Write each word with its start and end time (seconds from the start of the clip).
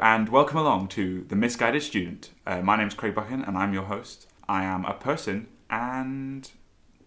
and 0.00 0.28
welcome 0.28 0.58
along 0.58 0.88
to 0.88 1.24
The 1.28 1.34
Misguided 1.34 1.82
Student. 1.82 2.30
Uh, 2.46 2.60
my 2.60 2.76
name's 2.76 2.94
Craig 2.94 3.14
Buchan, 3.14 3.42
and 3.42 3.56
I'm 3.56 3.72
your 3.72 3.84
host. 3.84 4.26
I 4.48 4.64
am 4.64 4.84
a 4.84 4.94
person, 4.94 5.48
and 5.70 6.50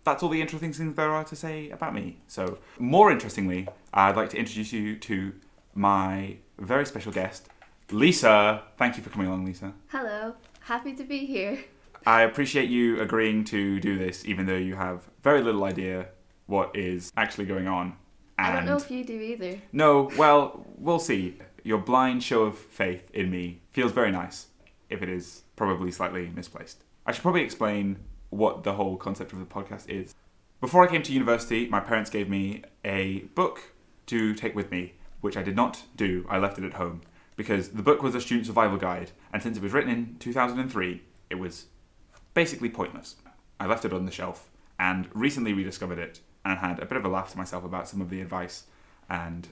that's 0.03 0.21
all 0.21 0.29
the 0.29 0.41
interesting 0.41 0.73
things 0.73 0.95
there 0.95 1.11
are 1.11 1.23
to 1.23 1.35
say 1.35 1.69
about 1.69 1.93
me. 1.93 2.17
So, 2.27 2.57
more 2.79 3.11
interestingly, 3.11 3.67
I'd 3.93 4.15
like 4.15 4.29
to 4.31 4.37
introduce 4.37 4.73
you 4.73 4.97
to 4.97 5.33
my 5.73 6.37
very 6.59 6.85
special 6.85 7.11
guest, 7.11 7.47
Lisa. 7.91 8.63
Thank 8.77 8.97
you 8.97 9.03
for 9.03 9.09
coming 9.09 9.27
along, 9.27 9.45
Lisa. 9.45 9.73
Hello, 9.87 10.35
happy 10.61 10.93
to 10.93 11.03
be 11.03 11.25
here. 11.25 11.59
I 12.05 12.23
appreciate 12.23 12.69
you 12.69 12.99
agreeing 12.99 13.43
to 13.45 13.79
do 13.79 13.97
this, 13.97 14.25
even 14.25 14.47
though 14.47 14.57
you 14.57 14.75
have 14.75 15.09
very 15.23 15.41
little 15.41 15.63
idea 15.63 16.07
what 16.47 16.75
is 16.75 17.11
actually 17.15 17.45
going 17.45 17.67
on. 17.67 17.95
I 18.37 18.53
don't 18.53 18.65
know 18.65 18.77
if 18.77 18.89
you 18.89 19.03
do 19.03 19.19
either. 19.19 19.61
No, 19.71 20.09
well, 20.17 20.65
we'll 20.77 20.99
see. 20.99 21.37
Your 21.63 21.77
blind 21.77 22.23
show 22.23 22.43
of 22.43 22.57
faith 22.57 23.09
in 23.13 23.29
me 23.29 23.61
feels 23.71 23.91
very 23.91 24.11
nice, 24.11 24.47
if 24.89 25.01
it 25.01 25.09
is 25.09 25.43
probably 25.55 25.91
slightly 25.91 26.31
misplaced. 26.35 26.83
I 27.05 27.11
should 27.11 27.21
probably 27.21 27.43
explain 27.43 27.99
what 28.29 28.63
the 28.63 28.73
whole 28.73 28.97
concept 28.97 29.33
of 29.33 29.39
the 29.39 29.45
podcast 29.45 29.89
is. 29.89 30.15
Before 30.59 30.83
I 30.83 30.87
came 30.87 31.03
to 31.03 31.13
university, 31.13 31.67
my 31.67 31.79
parents 31.79 32.09
gave 32.09 32.29
me 32.29 32.63
a 32.83 33.19
book 33.35 33.73
to 34.07 34.33
take 34.33 34.55
with 34.55 34.71
me, 34.71 34.93
which 35.21 35.37
I 35.37 35.43
did 35.43 35.55
not 35.55 35.83
do. 35.95 36.25
I 36.29 36.37
left 36.37 36.57
it 36.57 36.63
at 36.63 36.73
home 36.73 37.01
because 37.35 37.69
the 37.69 37.83
book 37.83 38.01
was 38.01 38.15
a 38.15 38.21
student 38.21 38.47
survival 38.47 38.77
guide, 38.77 39.11
and 39.33 39.41
since 39.41 39.57
it 39.57 39.63
was 39.63 39.73
written 39.73 39.91
in 39.91 40.15
2003, 40.19 41.01
it 41.29 41.35
was 41.35 41.67
basically 42.33 42.69
pointless. 42.69 43.15
I 43.59 43.67
left 43.67 43.85
it 43.85 43.93
on 43.93 44.05
the 44.05 44.11
shelf 44.11 44.49
and 44.79 45.07
recently 45.13 45.53
rediscovered 45.53 45.99
it 45.99 46.19
and 46.43 46.57
had 46.57 46.79
a 46.79 46.85
bit 46.85 46.97
of 46.97 47.05
a 47.05 47.09
laugh 47.09 47.31
to 47.31 47.37
myself 47.37 47.63
about 47.63 47.87
some 47.87 48.01
of 48.01 48.09
the 48.09 48.21
advice 48.21 48.63
and 49.09 49.47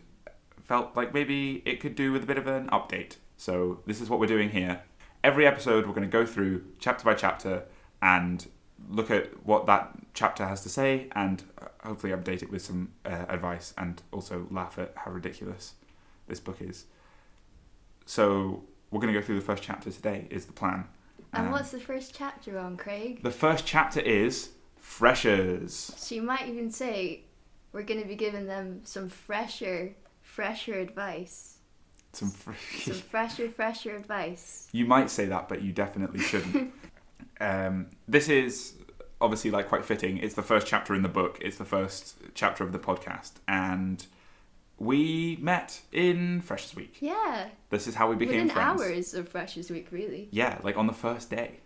felt 0.70 0.96
like 0.96 1.16
maybe 1.16 1.64
it 1.66 1.80
could 1.80 1.96
do 1.96 2.12
with 2.12 2.22
a 2.24 2.28
bit 2.28 2.38
of 2.38 2.46
an 2.46 2.70
update. 2.70 3.16
So, 3.38 3.80
this 3.88 4.00
is 4.00 4.08
what 4.08 4.20
we're 4.20 4.28
doing 4.28 4.52
here. 4.52 4.84
Every 5.24 5.48
episode, 5.48 5.88
we're 5.88 5.96
going 5.96 6.08
to 6.08 6.18
go 6.18 6.28
through 6.28 6.64
chapter 6.78 7.04
by 7.04 7.16
chapter 7.16 7.64
and 8.04 8.48
look 8.88 9.10
at 9.10 9.46
what 9.46 9.66
that 9.66 9.98
chapter 10.14 10.46
has 10.46 10.62
to 10.62 10.70
say 10.70 11.08
and 11.14 11.42
uh, 11.60 11.66
hopefully 11.84 12.14
update 12.14 12.44
it 12.44 12.52
with 12.52 12.62
some 12.62 12.92
uh, 13.04 13.26
advice 13.28 13.74
and 13.80 14.04
also 14.12 14.46
laugh 14.52 14.78
at 14.78 14.94
how 14.96 15.10
ridiculous 15.10 15.74
this 16.28 16.40
book 16.40 16.62
is. 16.62 16.86
So, 18.06 18.64
we're 18.92 19.02
going 19.02 19.12
to 19.12 19.20
go 19.20 19.26
through 19.26 19.40
the 19.40 19.46
first 19.46 19.64
chapter 19.64 19.90
today, 19.90 20.28
is 20.30 20.46
the 20.46 20.54
plan. 20.54 20.86
And 21.34 21.48
Um, 21.48 21.52
what's 21.52 21.72
the 21.72 21.80
first 21.80 22.14
chapter 22.14 22.60
on, 22.60 22.78
Craig? 22.78 23.24
The 23.24 23.32
first 23.32 23.66
chapter 23.66 24.02
is 24.02 24.50
Freshers. 24.78 25.74
So 25.74 26.14
you 26.14 26.22
might 26.22 26.48
even 26.48 26.70
say 26.70 27.24
we're 27.74 27.84
going 27.84 28.02
to 28.02 28.08
be 28.08 28.16
giving 28.16 28.46
them 28.46 28.82
some 28.84 29.10
fresher, 29.10 29.96
fresher 30.34 30.76
advice. 30.80 31.58
Some 32.14 32.32
fr- 32.32 32.52
Some 32.82 32.94
fresher, 32.96 33.50
fresher 33.50 33.96
advice. 33.96 34.68
You 34.72 34.86
might 34.86 35.10
say 35.10 35.26
that, 35.26 35.50
but 35.50 35.62
you 35.62 35.72
definitely 35.72 36.20
shouldn't. 36.20 36.74
um, 37.40 37.88
this 38.08 38.30
is 38.30 38.74
obviously 39.22 39.52
like 39.52 39.68
quite 39.68 39.86
fitting. 39.86 40.18
It's 40.18 40.36
the 40.36 40.44
first 40.44 40.66
chapter 40.68 40.94
in 40.96 41.02
the 41.02 41.10
book. 41.10 41.38
It's 41.42 41.58
the 41.58 41.66
first 41.66 42.16
chapter 42.36 42.64
of 42.64 42.72
the 42.72 42.80
podcast, 42.80 43.34
and 43.48 44.06
we 44.78 45.38
met 45.42 45.82
in 45.92 46.42
Freshers 46.42 46.76
Week. 46.76 46.98
Yeah, 47.02 47.50
This 47.70 47.86
is 47.88 47.96
how 47.96 48.10
we 48.10 48.16
became 48.16 48.44
within 48.48 48.50
friends. 48.50 48.82
hours 48.82 49.14
of 49.14 49.28
Freshers 49.28 49.70
Week, 49.70 49.88
really. 49.92 50.30
Yeah, 50.32 50.58
like 50.64 50.78
on 50.78 50.88
the 50.88 50.94
first 50.94 51.30
day, 51.30 51.60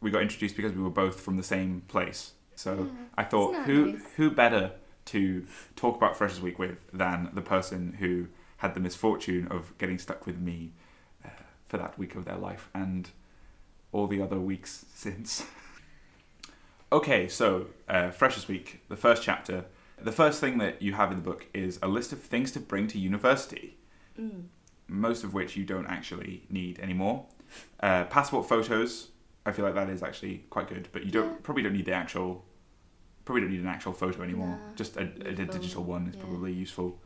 we 0.00 0.10
got 0.12 0.22
introduced 0.22 0.54
because 0.56 0.72
we 0.72 0.82
were 0.82 0.90
both 0.90 1.20
from 1.20 1.36
the 1.36 1.42
same 1.42 1.82
place. 1.88 2.32
So 2.54 2.74
Yeah, 2.74 3.04
I 3.18 3.24
thought, 3.24 3.56
who 3.66 3.92
nice? 3.92 4.02
who 4.16 4.30
better 4.30 4.70
to 5.06 5.46
talk 5.76 5.96
about 5.96 6.16
Freshers 6.16 6.40
Week 6.40 6.58
with 6.58 6.78
than 6.92 7.30
the 7.32 7.42
person 7.42 7.96
who 8.00 8.26
had 8.58 8.74
the 8.74 8.80
misfortune 8.80 9.46
of 9.50 9.76
getting 9.78 9.98
stuck 9.98 10.26
with 10.26 10.38
me 10.38 10.72
uh, 11.24 11.28
for 11.68 11.76
that 11.78 11.98
week 11.98 12.14
of 12.14 12.24
their 12.24 12.36
life 12.38 12.70
and 12.74 13.10
all 13.92 14.06
the 14.06 14.20
other 14.22 14.38
weeks 14.40 14.86
since. 14.94 15.44
okay, 16.92 17.28
so 17.28 17.66
uh, 17.88 18.10
Freshers 18.10 18.48
Week, 18.48 18.80
the 18.88 18.96
first 18.96 19.22
chapter. 19.22 19.64
The 20.00 20.12
first 20.12 20.40
thing 20.40 20.58
that 20.58 20.82
you 20.82 20.94
have 20.94 21.10
in 21.12 21.18
the 21.18 21.22
book 21.22 21.46
is 21.54 21.78
a 21.82 21.88
list 21.88 22.12
of 22.12 22.20
things 22.20 22.50
to 22.52 22.60
bring 22.60 22.86
to 22.88 22.98
university 22.98 23.76
Mm. 24.20 24.44
most 24.86 25.24
of 25.24 25.34
which 25.34 25.56
you 25.56 25.64
don't 25.64 25.86
actually 25.86 26.44
need 26.48 26.78
anymore. 26.78 27.26
Uh, 27.80 28.04
passport 28.04 28.48
photos, 28.48 29.08
I 29.44 29.50
feel 29.50 29.64
like 29.64 29.74
that 29.74 29.88
is 29.90 30.04
actually 30.04 30.44
quite 30.50 30.68
good, 30.68 30.88
but 30.92 31.04
you 31.04 31.10
don't 31.10 31.30
Yeah. 31.32 31.36
probably 31.42 31.64
don't 31.64 31.72
need 31.72 31.86
the 31.86 31.94
actual 31.94 32.44
probably 33.24 33.42
don't 33.42 33.50
need 33.50 33.60
an 33.60 33.66
actual 33.66 33.92
photo 33.92 34.22
anymore. 34.22 34.48
No, 34.48 34.74
Just 34.76 34.96
a, 34.96 35.02
a, 35.24 35.30
a 35.30 35.46
digital 35.46 35.82
one 35.84 36.08
is 36.08 36.16
yeah. 36.16 36.22
probably 36.22 36.52
useful. 36.52 36.98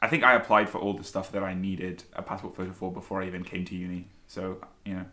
I 0.00 0.08
think 0.08 0.22
I 0.22 0.34
applied 0.34 0.68
for 0.68 0.78
all 0.78 0.92
the 0.94 1.04
stuff 1.04 1.32
that 1.32 1.42
I 1.42 1.54
needed 1.54 2.04
a 2.12 2.22
passport 2.22 2.54
photo 2.54 2.72
for 2.72 2.92
before 2.92 3.22
I 3.22 3.26
even 3.26 3.42
came 3.42 3.64
to 3.64 3.74
uni. 3.74 4.08
So 4.26 4.58
you 4.84 4.94
know, 4.94 5.06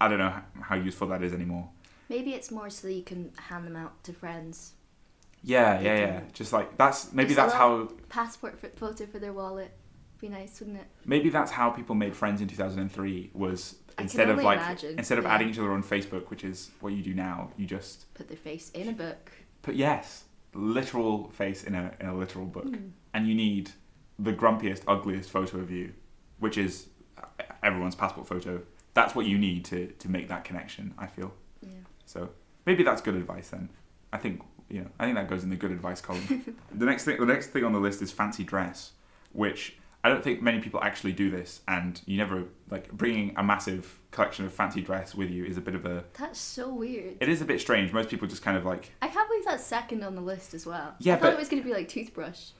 I 0.00 0.08
don't 0.08 0.18
know 0.18 0.34
how 0.60 0.76
useful 0.76 1.08
that 1.08 1.22
is 1.22 1.32
anymore. 1.32 1.68
Maybe 2.08 2.34
it's 2.34 2.50
more 2.50 2.70
so 2.70 2.86
that 2.86 2.94
you 2.94 3.02
can 3.02 3.32
hand 3.48 3.66
them 3.66 3.76
out 3.76 4.02
to 4.04 4.12
friends. 4.12 4.72
Yeah, 5.42 5.80
yeah, 5.80 5.98
yeah. 5.98 6.20
Just 6.32 6.52
like 6.52 6.76
that's 6.76 7.12
maybe 7.12 7.34
Just 7.34 7.36
that's 7.36 7.52
how 7.54 7.90
Passport 8.08 8.58
photo 8.76 9.06
for 9.06 9.18
their 9.18 9.32
wallet. 9.32 9.72
Be 10.24 10.30
nice, 10.30 10.58
wouldn't 10.60 10.78
it? 10.78 10.86
maybe 11.04 11.28
that's 11.28 11.50
how 11.50 11.68
people 11.68 11.94
made 11.94 12.16
friends 12.16 12.40
in 12.40 12.48
2003 12.48 13.30
was 13.34 13.76
instead 13.98 14.30
of 14.30 14.42
like 14.42 14.56
imagine, 14.58 14.98
instead 14.98 15.18
of 15.18 15.24
yeah. 15.24 15.34
adding 15.34 15.50
each 15.50 15.58
other 15.58 15.70
on 15.72 15.82
Facebook, 15.82 16.30
which 16.30 16.44
is 16.44 16.70
what 16.80 16.94
you 16.94 17.02
do 17.02 17.12
now, 17.12 17.50
you 17.58 17.66
just 17.66 18.12
Put 18.14 18.28
their 18.28 18.36
face 18.38 18.70
in 18.70 18.88
a 18.88 18.92
book. 18.92 19.32
put 19.60 19.74
yes, 19.74 20.24
literal 20.54 21.28
face 21.30 21.64
in 21.64 21.74
a 21.74 21.92
in 22.00 22.06
a 22.06 22.16
literal 22.16 22.46
book, 22.46 22.64
Mm. 22.64 22.90
and 23.12 23.28
you 23.28 23.34
need 23.34 23.70
the 24.18 24.32
grumpiest, 24.32 24.82
ugliest 24.88 25.28
photo 25.28 25.58
of 25.58 25.70
you, 25.70 25.92
which 26.38 26.56
is 26.56 26.88
everyone's 27.62 27.94
passport 27.94 28.26
photo. 28.26 28.62
That's 28.94 29.14
what 29.14 29.26
you 29.26 29.36
need 29.36 29.66
to 29.66 29.88
to 29.88 30.08
make 30.10 30.28
that 30.28 30.44
connection. 30.44 30.94
I 30.96 31.06
feel 31.06 31.34
Yeah. 31.60 31.68
so. 32.06 32.30
Maybe 32.64 32.82
that's 32.82 33.02
good 33.02 33.14
advice 33.14 33.50
then. 33.50 33.68
I 34.10 34.16
think 34.16 34.40
you 34.70 34.80
know. 34.80 34.90
I 34.98 35.04
think 35.04 35.16
that 35.16 35.28
goes 35.28 35.44
in 35.44 35.50
the 35.50 35.56
good 35.56 35.70
advice 35.70 36.00
column. 36.00 36.26
the 36.74 36.86
next 36.86 37.04
thing, 37.04 37.20
the 37.20 37.26
next 37.26 37.48
thing 37.48 37.62
on 37.64 37.72
the 37.74 37.78
list 37.88 38.00
is 38.00 38.10
fancy 38.10 38.42
dress, 38.42 38.92
which 39.32 39.76
I 40.04 40.10
don't 40.10 40.22
think 40.22 40.42
many 40.42 40.60
people 40.60 40.80
actually 40.82 41.12
do 41.12 41.30
this, 41.30 41.62
and 41.66 42.00
you 42.04 42.18
never 42.18 42.44
like 42.70 42.92
bringing 42.92 43.32
a 43.36 43.42
massive 43.42 43.98
collection 44.10 44.44
of 44.44 44.52
fancy 44.52 44.82
dress 44.82 45.14
with 45.14 45.30
you 45.30 45.44
is 45.46 45.56
a 45.56 45.60
bit 45.62 45.74
of 45.74 45.86
a. 45.86 46.04
That's 46.18 46.38
so 46.38 46.72
weird. 46.72 47.16
It 47.20 47.28
is 47.30 47.40
a 47.40 47.44
bit 47.46 47.58
strange. 47.60 47.92
Most 47.92 48.10
people 48.10 48.28
just 48.28 48.42
kind 48.42 48.56
of 48.58 48.64
like 48.66 48.92
I 49.02 49.08
can't 49.08 49.26
believe 49.28 49.44
that's 49.46 49.64
second 49.64 50.04
on 50.04 50.14
the 50.14 50.20
list 50.20 50.52
as 50.54 50.66
well. 50.66 50.94
Yeah, 50.98 51.14
I 51.14 51.16
thought 51.16 51.22
but- 51.22 51.32
it 51.34 51.38
was 51.38 51.48
going 51.48 51.62
to 51.62 51.66
be 51.68 51.74
like 51.74 51.88
toothbrush 51.88 52.50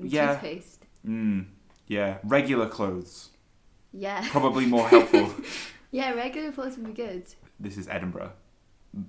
and 0.00 0.10
Yeah. 0.10 0.32
toothpaste. 0.34 0.84
Mm, 1.06 1.46
yeah, 1.86 2.18
regular 2.24 2.66
clothes. 2.68 3.30
Yeah. 3.92 4.26
Probably 4.30 4.66
more 4.66 4.88
helpful. 4.88 5.32
yeah, 5.92 6.12
regular 6.14 6.50
clothes 6.50 6.76
would 6.76 6.86
be 6.86 6.92
good. 6.92 7.26
this 7.60 7.76
is 7.78 7.86
Edinburgh, 7.88 8.32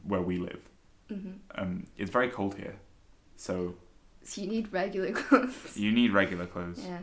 where 0.04 0.22
we 0.22 0.38
live. 0.38 0.60
Mm-hmm. 1.10 1.32
Um, 1.56 1.88
it's 1.98 2.12
very 2.12 2.30
cold 2.30 2.56
here, 2.56 2.76
so 3.36 3.76
So 4.24 4.42
you 4.42 4.48
need 4.48 4.72
regular 4.72 5.12
clothes. 5.24 5.76
you 5.78 5.92
need 5.92 6.12
regular 6.14 6.46
clothes. 6.46 6.80
yeah. 6.86 7.00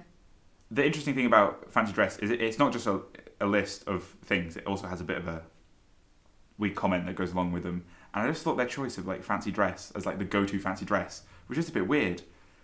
The 0.70 0.84
interesting 0.84 1.14
thing 1.14 1.26
about 1.26 1.72
fancy 1.72 1.92
dress 1.92 2.18
is 2.18 2.30
it, 2.30 2.40
it's 2.40 2.58
not 2.58 2.72
just 2.72 2.86
a, 2.86 3.00
a 3.40 3.46
list 3.46 3.86
of 3.88 4.04
things. 4.24 4.56
It 4.56 4.66
also 4.66 4.86
has 4.86 5.00
a 5.00 5.04
bit 5.04 5.18
of 5.18 5.26
a 5.26 5.42
weird 6.58 6.76
comment 6.76 7.06
that 7.06 7.16
goes 7.16 7.32
along 7.32 7.52
with 7.52 7.62
them. 7.62 7.84
And 8.14 8.24
I 8.24 8.28
just 8.28 8.42
thought 8.42 8.56
their 8.56 8.66
choice 8.66 8.98
of 8.98 9.06
like 9.06 9.22
fancy 9.22 9.50
dress 9.50 9.92
as 9.96 10.06
like 10.06 10.18
the 10.18 10.24
go-to 10.24 10.58
fancy 10.58 10.84
dress 10.84 11.22
was 11.48 11.56
just 11.56 11.70
a 11.70 11.72
bit 11.72 11.88
weird. 11.88 12.22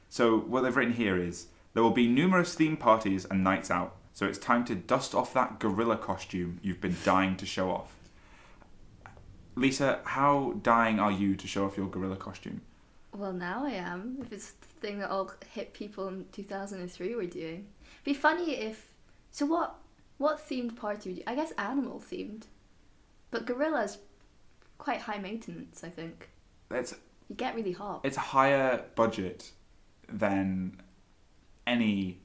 So 0.09 0.39
what 0.39 0.63
they've 0.63 0.77
written 0.77 0.95
here 0.95 1.17
is 1.17 1.47
there 1.75 1.83
will 1.83 1.91
be 1.91 2.07
numerous 2.07 2.55
theme 2.55 2.77
parties 2.77 3.25
and 3.25 3.43
nights 3.43 3.71
out. 3.71 3.97
So 4.13 4.27
it's 4.27 4.39
time 4.39 4.65
to 4.67 4.75
dust 4.75 5.15
off 5.15 5.35
that 5.35 5.59
gorilla 5.59 5.97
costume 5.97 6.59
you've 6.63 6.81
been 6.81 6.97
dying 7.05 7.37
to 7.37 7.47
show 7.47 7.71
off. 7.71 7.95
Lisa, 9.57 10.01
how 10.05 10.55
dying 10.63 10.99
are 10.99 11.11
you 11.11 11.35
to 11.35 11.47
show 11.47 11.67
off 11.67 11.77
your 11.77 11.89
gorilla 11.89 12.17
costume? 12.17 12.63
Well, 13.13 13.33
now 13.33 13.65
I 13.65 13.73
am. 13.73 14.19
If 14.21 14.33
it's 14.33 14.53
the 14.53 14.67
thing 14.81 14.99
that 14.99 15.11
all 15.11 15.33
hip 15.53 15.73
people 15.73 16.09
in 16.09 16.27
2003 16.33 17.15
were 17.15 17.27
doing. 17.27 17.67
Be 18.05 18.15
funny 18.15 18.55
if. 18.57 18.93
So 19.31 19.47
what? 19.47 19.77
What 20.19 20.39
themed 20.39 20.77
party 20.77 21.11
would 21.11 21.19
you? 21.19 21.25
I 21.27 21.35
guess 21.35 21.53
animal 21.59 22.01
themed. 22.01 22.45
But 23.31 23.45
gorillas, 23.47 23.99
quite 24.79 25.01
high 25.03 25.19
maintenance. 25.19 25.83
I 25.85 25.91
think 25.91 26.31
It's 26.71 26.95
you 27.29 27.37
get 27.37 27.55
really 27.55 27.73
hot. 27.73 28.01
it's 28.05 28.17
a 28.17 28.21
higher 28.21 28.85
budget 28.95 29.51
than 30.09 30.81
any 31.67 32.19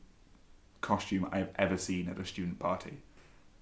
costume 0.82 1.28
I've 1.32 1.50
ever 1.58 1.78
seen 1.78 2.08
at 2.08 2.20
a 2.20 2.26
student 2.26 2.60
party. 2.60 3.00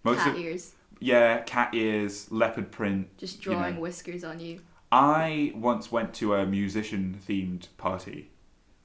Most 0.04 0.20
Cat 0.20 0.36
of 0.36 0.40
ears, 0.42 0.74
yeah, 1.00 1.40
cat 1.42 1.74
ears, 1.74 2.32
leopard 2.32 2.72
print. 2.72 3.18
just 3.18 3.46
you 3.46 3.52
know. 3.52 3.58
drawing 3.60 3.80
whiskers 3.80 4.24
on 4.24 4.40
you. 4.40 4.60
I 4.92 5.52
once 5.56 5.92
went 5.92 6.14
to 6.16 6.34
a 6.36 6.46
musician 6.46 7.20
themed 7.28 7.68
party. 7.78 8.30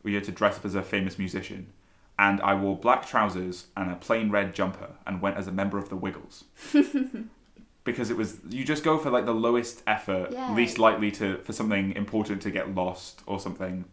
We 0.02 0.14
had 0.14 0.24
to 0.24 0.32
dress 0.32 0.56
up 0.58 0.64
as 0.64 0.74
a 0.74 0.82
famous 0.82 1.18
musician, 1.18 1.72
and 2.18 2.40
I 2.40 2.54
wore 2.54 2.76
black 2.76 3.06
trousers 3.06 3.66
and 3.76 3.90
a 3.90 3.96
plain 3.96 4.30
red 4.30 4.54
jumper 4.54 4.90
and 5.06 5.20
went 5.20 5.36
as 5.36 5.46
a 5.48 5.52
member 5.52 5.78
of 5.78 5.88
the 5.88 5.96
Wiggles. 5.96 6.44
because 7.84 8.10
it 8.10 8.16
was 8.16 8.38
you 8.48 8.64
just 8.64 8.82
go 8.84 8.96
for 8.98 9.10
like 9.10 9.26
the 9.26 9.34
lowest 9.34 9.82
effort, 9.86 10.32
Yeah. 10.32 10.54
least 10.54 10.78
likely 10.78 11.10
to 11.12 11.38
for 11.38 11.52
something 11.52 11.92
important 11.92 12.40
to 12.42 12.50
get 12.50 12.74
lost 12.74 13.22
or 13.26 13.38
something. 13.40 13.84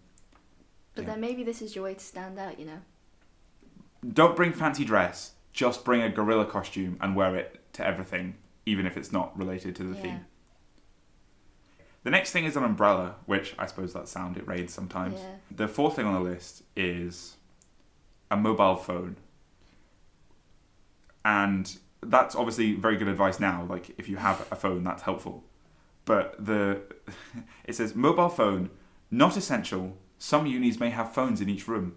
But 0.96 1.04
Yeah. 1.04 1.12
then 1.12 1.22
maybe 1.22 1.44
this 1.44 1.62
is 1.62 1.76
your 1.76 1.86
way 1.86 1.94
to 1.96 2.00
stand 2.00 2.38
out. 2.40 2.60
You 2.60 2.66
know. 2.66 2.82
Don't 4.14 4.36
bring 4.36 4.54
fancy 4.54 4.86
dress. 4.86 5.34
just 5.54 5.84
bring 5.84 6.02
a 6.02 6.08
gorilla 6.10 6.46
costume 6.46 6.96
and 7.02 7.14
wear 7.14 7.36
it 7.36 7.60
to 7.74 7.86
everything, 7.86 8.36
even 8.66 8.86
if 8.86 8.96
it's 8.96 9.12
not 9.12 9.38
related 9.38 9.76
to 9.76 9.84
the 9.84 9.94
Yeah. 9.98 10.02
theme. 10.02 10.26
The 12.04 12.10
next 12.10 12.32
thing 12.32 12.46
is 12.46 12.56
an 12.56 12.64
umbrella, 12.64 13.16
which 13.26 13.54
I 13.60 13.66
suppose 13.66 13.92
that 13.92 14.08
sound 14.08 14.38
it 14.38 14.48
rains 14.48 14.74
sometimes. 14.74 15.20
The 15.54 15.68
fourth 15.68 15.98
thing 15.98 16.06
on 16.06 16.14
the 16.14 16.22
list 16.22 16.64
is 16.78 17.36
a 18.32 18.38
mobile 18.38 18.76
phone. 18.78 19.18
And 21.24 21.76
that's 22.02 22.36
obviously 22.36 22.74
very 22.74 22.98
good 22.98 23.08
advice 23.08 23.40
now. 23.40 23.66
Like 23.70 23.92
if 24.00 24.10
you 24.10 24.18
have 24.18 24.48
a 24.52 24.56
phone, 24.56 24.84
that's 24.84 25.04
helpful. 25.04 25.44
But 26.06 26.44
the 26.44 26.82
it 27.66 27.76
says 27.76 27.96
mobile 27.96 28.30
phone 28.30 28.70
not 29.12 29.38
essential. 29.38 29.98
Some 30.18 30.46
unis 30.48 30.80
may 30.80 30.90
have 30.90 31.14
phones 31.14 31.42
in 31.42 31.50
each 31.50 31.68
room. 31.68 31.96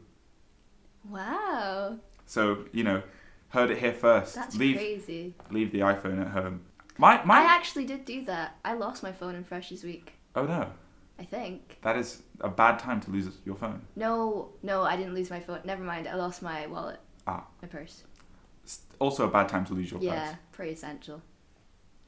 Wow, 1.08 1.98
So 2.26 2.64
you 2.72 2.82
know, 2.82 3.02
heard 3.50 3.70
it 3.70 3.78
here 3.78 3.92
first. 3.92 4.34
that's 4.34 4.56
leave 4.56 4.76
crazy. 4.76 5.34
leave 5.50 5.70
the 5.70 5.81
iPhone 5.81 6.20
at 6.20 6.28
home. 6.28 6.62
My 6.96 7.22
my. 7.25 7.40
I 7.40 7.44
actually 7.44 7.84
did 7.84 8.04
do 8.06 8.25
that. 8.25 8.56
I 8.64 8.72
lost 8.75 9.02
my 9.02 9.12
phone 9.12 9.34
in 9.34 9.44
Freshers 9.44 9.84
Week. 9.84 10.12
oh 10.34 10.44
no, 10.46 10.69
I 11.19 11.25
think. 11.25 11.78
that 11.82 11.96
is 11.96 12.22
a 12.40 12.49
bad 12.49 12.78
time 12.78 13.00
to 13.02 13.11
lose 13.11 13.28
your 13.44 13.55
phone. 13.56 13.82
No, 13.96 14.50
no, 14.62 14.82
I 14.82 14.96
didn't 14.96 15.14
lose 15.14 15.31
my 15.31 15.40
phone. 15.40 15.61
Never 15.64 15.84
mind. 15.84 16.08
I 16.08 16.14
lost 16.14 16.43
my 16.43 16.66
wallet. 16.66 16.99
Ah. 17.26 17.46
My 17.62 17.69
purse. 17.69 18.02
It's 18.64 18.81
also 18.99 19.26
a 19.26 19.31
bad 19.31 19.49
time 19.49 19.64
to 19.66 19.75
lose 19.75 19.90
your 19.90 20.00
purse. 20.00 20.06
Yeah, 20.06 20.26
purse. 20.31 20.37
pretty 20.52 20.72
essential. 20.72 21.22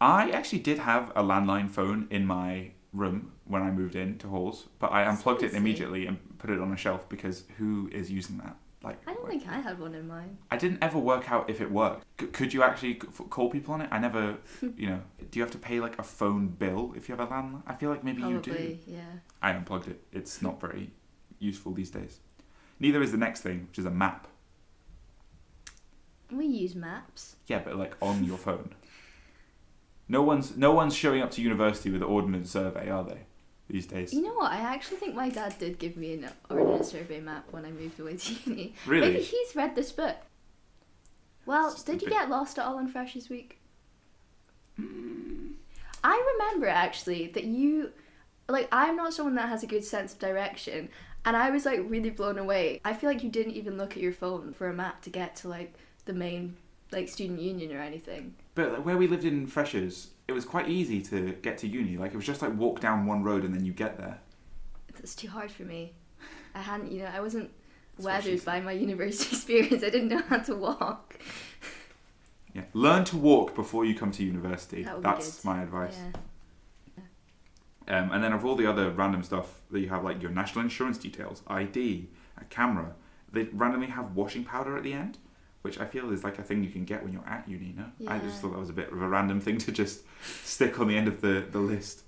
I 0.00 0.31
actually 0.31 0.58
did 0.61 0.79
have 0.81 1.11
a 1.14 1.23
landline 1.23 1.70
phone 1.70 2.08
in 2.11 2.26
my 2.26 2.73
room 2.93 3.32
when 3.47 3.62
I 3.62 3.70
moved 3.70 3.94
in 3.94 4.19
to 4.19 4.29
halls, 4.29 4.67
but 4.79 4.91
I 4.93 5.05
unplugged 5.05 5.43
it 5.43 5.50
Seriously? 5.52 5.59
immediately 5.59 6.06
and 6.06 6.19
put 6.38 6.50
it 6.50 6.61
on 6.61 6.73
a 6.73 6.76
shelf 6.76 7.09
because 7.09 7.44
who 7.59 7.88
is 7.93 8.11
using 8.11 8.38
that? 8.38 8.56
Like, 8.87 9.00
I 9.09 9.15
don't 9.15 9.25
like- 9.25 9.41
think 9.43 9.49
I 9.49 9.59
had 9.59 9.79
one 9.81 9.94
in 9.94 10.06
mine. 10.06 10.38
I 10.50 10.56
didn't 10.56 10.79
ever 10.83 10.99
work 10.99 11.31
out 11.31 11.50
if 11.50 11.61
it 11.61 11.71
worked. 11.71 12.05
C- 12.21 12.29
could 12.29 12.55
you 12.55 12.62
actually 12.62 12.94
c- 12.94 13.25
call 13.29 13.50
people 13.50 13.75
on 13.75 13.81
it? 13.81 13.88
I 13.91 13.99
never, 13.99 14.38
you 14.77 14.87
know. 14.91 15.00
Do 15.31 15.38
you 15.38 15.43
have 15.43 15.50
to 15.53 15.59
pay 15.59 15.81
like 15.81 15.99
a 15.99 16.03
phone 16.05 16.47
bill 16.49 16.93
if 16.97 17.09
you 17.09 17.17
have 17.17 17.27
a 17.29 17.33
landline? 17.33 17.62
I 17.67 17.75
feel 17.75 17.91
like 17.91 18.05
maybe 18.05 18.23
you 18.23 18.41
do. 18.41 18.53
Probably, 18.53 18.81
yeah. 18.87 19.00
I 19.43 19.50
unplugged 19.50 19.88
it. 19.88 20.03
It's 20.12 20.41
not 20.41 20.61
very 20.61 20.93
useful 21.41 21.73
these 21.73 21.91
days. 21.91 22.21
Neither 22.79 23.03
is 23.03 23.11
the 23.11 23.19
next 23.19 23.41
thing, 23.41 23.67
which 23.69 23.79
is 23.79 23.87
a 23.87 23.91
map. 23.91 24.29
We 26.31 26.47
use 26.47 26.75
maps. 26.75 27.37
Yeah, 27.47 27.61
but 27.65 27.77
like 27.77 27.94
on 28.00 28.25
your 28.25 28.38
phone. 28.38 28.75
No 30.09 30.23
one's 30.23 30.56
no 30.56 30.71
one's 30.71 30.94
showing 30.94 31.21
up 31.21 31.33
to 31.33 31.43
university 31.43 31.91
with 31.91 32.00
an 32.00 32.06
ordnance 32.06 32.49
survey, 32.53 32.88
are 32.88 33.03
they? 33.03 33.25
These 33.69 33.87
days. 33.87 34.13
You 34.13 34.23
know 34.23 34.35
what? 34.35 34.53
I 34.53 34.59
actually 34.59 34.99
think 34.99 35.15
my 35.15 35.29
dad 35.29 35.57
did 35.59 35.79
give 35.79 35.97
me 35.97 36.15
an 36.15 36.29
ordnance 36.49 36.89
survey 36.93 37.21
map 37.21 37.47
when 37.51 37.65
I 37.65 37.73
moved 37.73 37.99
away 37.99 38.17
to 38.17 38.35
uni. 38.51 38.75
Really? 38.87 39.09
Maybe 39.09 39.23
he's 39.23 39.57
read 39.57 39.75
this 39.75 39.91
book. 39.91 40.17
Well, 41.47 41.77
did 41.85 42.03
you 42.03 42.09
get 42.09 42.29
lost 42.29 42.59
at 42.59 42.65
all 42.65 42.77
on 42.77 42.89
Freshers 42.89 43.29
Week? 43.29 43.59
Hmm. 44.77 45.53
I 46.03 46.35
remember 46.35 46.69
actually 46.69 47.29
that 47.29 47.45
you, 47.45 47.91
like, 48.49 48.69
I'm 48.71 48.95
not 48.97 49.15
someone 49.15 49.35
that 49.37 49.49
has 49.49 49.65
a 49.65 49.67
good 49.67 49.85
sense 49.85 50.12
of 50.12 50.19
direction, 50.21 50.89
and 51.25 51.37
I 51.37 51.51
was 51.51 51.67
like 51.67 51.81
really 51.85 52.11
blown 52.11 52.39
away. 52.39 52.81
I 52.85 52.95
feel 52.95 53.11
like 53.11 53.25
you 53.25 53.31
didn't 53.31 53.55
even 53.55 53.77
look 53.77 53.93
at 53.97 54.03
your 54.03 54.12
phone 54.12 54.53
for 54.53 54.69
a 54.69 54.73
map 54.73 55.03
to 55.03 55.11
get 55.11 55.35
to 55.37 55.49
like 55.49 55.75
the 56.05 56.12
main 56.12 56.57
like 56.93 57.09
student 57.09 57.41
union 57.41 57.75
or 57.75 57.81
anything. 57.81 58.35
But 58.55 58.73
like, 58.73 58.87
where 58.87 58.97
we 58.97 59.06
lived 59.06 59.25
in 59.25 59.47
Freshers, 59.47 60.11
it 60.29 60.33
was 60.33 60.44
quite 60.44 60.69
easy 60.69 61.00
to 61.03 61.33
get 61.43 61.59
to 61.59 61.69
uni. 61.69 61.97
Like 61.97 62.12
it 62.12 62.17
was 62.17 62.27
just 62.27 62.43
like 62.43 62.56
walk 62.56 62.81
down 62.81 63.06
one 63.06 63.23
road 63.23 63.44
and 63.44 63.55
then 63.55 63.65
you 63.65 63.73
get 63.73 63.99
there. 63.99 64.19
It's 64.99 65.15
too 65.15 65.29
hard 65.29 65.50
for 65.50 65.62
me. 65.62 65.93
I 66.55 66.61
hadn't, 66.61 66.91
you 66.91 67.03
know, 67.03 67.11
I 67.15 67.21
wasn't 67.21 67.50
That's 67.97 68.05
weathered 68.06 68.44
by 68.44 68.61
my 68.61 68.73
university 68.87 69.35
experience. 69.35 69.85
I 69.85 69.91
didn't 69.91 70.09
know 70.09 70.23
how 70.29 70.38
to 70.38 70.55
walk. 70.55 71.19
Yeah. 72.55 72.62
Learn 72.73 73.05
to 73.05 73.17
walk 73.19 73.55
before 73.55 73.85
you 73.85 73.94
come 73.94 74.11
to 74.12 74.25
university. 74.25 74.83
That 74.83 75.03
That's 75.03 75.44
my 75.44 75.62
advice. 75.62 75.99
Yeah. 75.99 76.21
Um, 77.88 78.11
and 78.12 78.25
then 78.25 78.33
of 78.33 78.44
all 78.44 78.56
the 78.56 78.67
other 78.67 78.91
random 78.91 79.23
stuff 79.23 79.61
that 79.71 79.81
you 79.81 79.88
have, 79.91 80.03
like 80.03 80.21
your 80.21 80.31
national 80.31 80.65
insurance 80.65 80.99
details, 80.99 81.43
ID, 81.47 82.09
a 82.41 82.44
camera, 82.47 82.94
they 83.33 83.44
randomly 83.53 83.88
have 83.88 84.17
washing 84.17 84.43
powder 84.44 84.77
at 84.77 84.83
the 84.83 84.93
end, 84.93 85.19
which 85.67 85.79
I 85.81 85.85
feel 85.85 86.11
is 86.13 86.23
like 86.25 86.39
a 86.39 86.43
thing 86.43 86.63
you 86.65 86.71
can 86.71 86.85
get 86.85 87.03
when 87.03 87.13
you're 87.13 87.27
at 87.29 87.49
uni. 87.49 87.75
No, 87.77 87.85
yeah. 87.99 88.15
I 88.15 88.19
just 88.21 88.41
thought 88.41 88.53
that 88.53 88.59
was 88.59 88.71
a 88.71 88.73
bit 88.73 88.91
of 88.93 89.03
a 89.03 89.09
random 89.09 89.41
thing 89.41 89.59
to 89.59 89.73
just 89.73 90.03
stick 90.45 90.79
on 90.81 90.87
the 90.89 90.97
end 90.97 91.09
of 91.09 91.21
the, 91.21 91.45
the 91.51 91.59
list. 91.59 92.03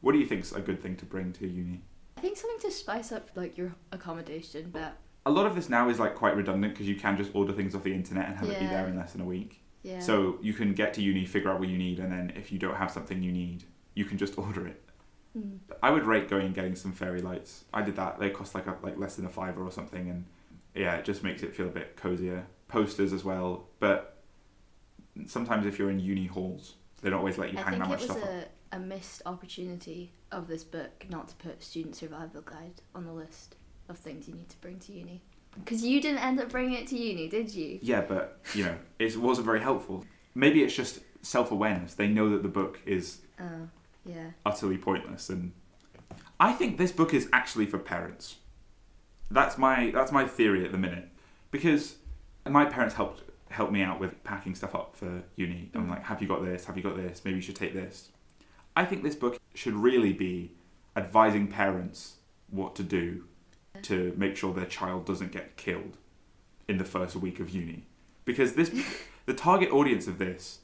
What 0.00 0.12
do 0.12 0.18
you 0.18 0.26
think's 0.26 0.52
a 0.52 0.60
good 0.60 0.82
thing 0.82 0.96
to 0.96 1.04
bring 1.04 1.32
to 1.34 1.46
uni? 1.46 1.82
I 2.16 2.20
think 2.22 2.36
something 2.36 2.60
to 2.68 2.74
spice 2.74 3.12
up 3.12 3.30
like 3.34 3.56
your 3.58 3.74
accommodation, 3.92 4.70
but 4.72 4.96
A 5.26 5.30
lot 5.30 5.46
of 5.46 5.54
this 5.54 5.68
now 5.68 5.88
is 5.90 5.98
like 5.98 6.14
quite 6.14 6.36
redundant 6.36 6.72
because 6.72 6.88
you 6.88 6.96
can 6.96 7.16
just 7.16 7.30
order 7.34 7.52
things 7.52 7.74
off 7.74 7.82
the 7.82 7.94
internet 7.94 8.28
and 8.28 8.36
have 8.38 8.48
it 8.48 8.58
be 8.58 8.66
there 8.66 8.86
in 8.88 8.96
less 8.96 9.12
than 9.12 9.20
a 9.20 9.24
week. 9.26 9.60
yeah. 9.82 9.98
So 10.00 10.38
you 10.40 10.52
can 10.54 10.72
get 10.74 10.94
to 10.94 11.02
uni, 11.02 11.26
figure 11.26 11.50
out 11.50 11.60
what 11.60 11.68
you 11.68 11.76
need, 11.78 11.98
and 11.98 12.10
then 12.10 12.32
if 12.34 12.50
you 12.52 12.58
don't 12.58 12.76
have 12.76 12.90
something 12.90 13.22
you 13.22 13.32
need, 13.32 13.64
you 13.94 14.04
can 14.04 14.16
just 14.18 14.38
order 14.38 14.66
it. 14.66 14.82
Mm. 15.38 15.58
I 15.82 15.90
would 15.90 16.04
rate 16.04 16.28
going 16.28 16.46
and 16.46 16.54
getting 16.54 16.74
some 16.74 16.92
fairy 16.92 17.20
lights. 17.20 17.64
I 17.72 17.82
did 17.82 17.96
that. 17.96 18.18
They 18.18 18.30
cost 18.30 18.54
like 18.54 18.66
a, 18.66 18.76
like 18.82 18.98
less 18.98 19.16
than 19.16 19.26
a 19.26 19.28
fiver 19.28 19.62
or 19.64 19.70
something, 19.70 20.08
and 20.10 20.24
yeah, 20.74 20.96
it 20.96 21.04
just 21.04 21.22
makes 21.22 21.42
it 21.42 21.54
feel 21.54 21.66
a 21.66 21.70
bit 21.70 21.96
cozier. 21.96 22.46
Posters 22.68 23.12
as 23.12 23.24
well, 23.24 23.66
but 23.80 24.18
sometimes 25.26 25.66
if 25.66 25.78
you're 25.78 25.90
in 25.90 25.98
uni 26.00 26.26
halls, 26.26 26.74
they 27.02 27.10
don't 27.10 27.18
always 27.18 27.38
let 27.38 27.52
you 27.52 27.58
I 27.58 27.62
hang 27.62 27.78
that 27.80 27.88
much 27.88 28.02
stuff 28.04 28.22
up. 28.22 28.28
a, 28.72 28.76
a 28.76 28.78
missed 28.78 29.22
opportunity 29.26 30.12
of 30.30 30.46
this 30.46 30.62
book 30.62 31.06
not 31.10 31.28
to 31.28 31.34
put 31.36 31.62
student 31.62 31.96
survival 31.96 32.42
guide 32.42 32.80
on 32.94 33.04
the 33.04 33.12
list 33.12 33.56
of 33.88 33.98
things 33.98 34.28
you 34.28 34.34
need 34.34 34.48
to 34.50 34.56
bring 34.58 34.78
to 34.78 34.92
uni. 34.92 35.20
Because 35.56 35.84
you 35.84 36.00
didn't 36.00 36.18
end 36.24 36.38
up 36.40 36.48
bringing 36.48 36.74
it 36.74 36.86
to 36.88 36.96
uni, 36.96 37.28
did 37.28 37.52
you? 37.52 37.80
Yeah, 37.82 38.02
but 38.02 38.38
you 38.54 38.64
know, 38.64 38.76
it 39.00 39.16
wasn't 39.16 39.46
very 39.46 39.60
helpful. 39.60 40.04
Maybe 40.36 40.62
it's 40.62 40.74
just 40.76 41.00
self 41.22 41.50
awareness. 41.50 41.94
They 41.94 42.06
know 42.06 42.30
that 42.30 42.44
the 42.44 42.48
book 42.48 42.78
is 42.86 43.22
Oh, 43.40 43.68
yeah. 44.06 44.30
utterly 44.46 44.78
pointless, 44.78 45.28
and 45.28 45.50
I 46.38 46.52
think 46.52 46.78
this 46.78 46.92
book 46.92 47.12
is 47.12 47.28
actually 47.32 47.66
for 47.66 47.78
parents. 47.78 48.36
That's 49.30 49.56
my 49.58 49.90
that's 49.92 50.12
my 50.12 50.26
theory 50.26 50.64
at 50.64 50.72
the 50.72 50.78
minute, 50.78 51.08
because 51.50 51.96
my 52.48 52.64
parents 52.64 52.94
helped 52.94 53.22
help 53.50 53.70
me 53.72 53.82
out 53.82 53.98
with 54.00 54.22
packing 54.24 54.54
stuff 54.54 54.74
up 54.74 54.94
for 54.94 55.22
uni. 55.36 55.70
I'm 55.74 55.86
Mm. 55.86 55.90
like, 55.90 56.04
have 56.04 56.22
you 56.22 56.28
got 56.28 56.44
this? 56.44 56.66
Have 56.66 56.76
you 56.76 56.82
got 56.82 56.96
this? 56.96 57.24
Maybe 57.24 57.36
you 57.36 57.42
should 57.42 57.56
take 57.56 57.74
this. 57.74 58.10
I 58.76 58.84
think 58.84 59.02
this 59.02 59.16
book 59.16 59.40
should 59.54 59.74
really 59.74 60.12
be 60.12 60.52
advising 60.96 61.48
parents 61.48 62.16
what 62.48 62.74
to 62.76 62.82
do 62.84 63.24
to 63.82 64.14
make 64.16 64.36
sure 64.36 64.52
their 64.54 64.66
child 64.66 65.04
doesn't 65.06 65.32
get 65.32 65.56
killed 65.56 65.96
in 66.68 66.78
the 66.78 66.84
first 66.84 67.16
week 67.16 67.40
of 67.40 67.50
uni, 67.50 67.86
because 68.24 68.54
this 68.54 68.70
the 69.26 69.34
target 69.34 69.70
audience 69.72 70.06
of 70.06 70.18
this 70.18 70.60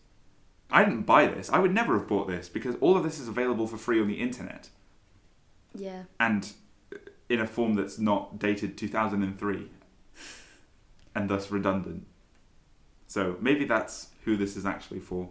I 0.68 0.82
didn't 0.84 1.02
buy 1.02 1.26
this. 1.28 1.48
I 1.50 1.60
would 1.60 1.72
never 1.72 1.96
have 1.96 2.08
bought 2.08 2.26
this 2.26 2.48
because 2.48 2.74
all 2.80 2.96
of 2.96 3.04
this 3.04 3.20
is 3.20 3.28
available 3.28 3.68
for 3.68 3.76
free 3.76 4.00
on 4.00 4.08
the 4.08 4.14
internet 4.20 4.68
Yeah. 5.74 6.04
and 6.18 6.52
in 7.28 7.40
a 7.40 7.46
form 7.46 7.74
that's 7.74 7.98
not 7.98 8.38
dated 8.38 8.76
2003 8.78 9.68
and 11.14 11.28
thus 11.30 11.50
redundant. 11.50 12.06
So 13.06 13.36
maybe 13.40 13.64
that's 13.64 14.08
who 14.24 14.36
this 14.36 14.56
is 14.56 14.66
actually 14.66 15.00
for. 15.00 15.28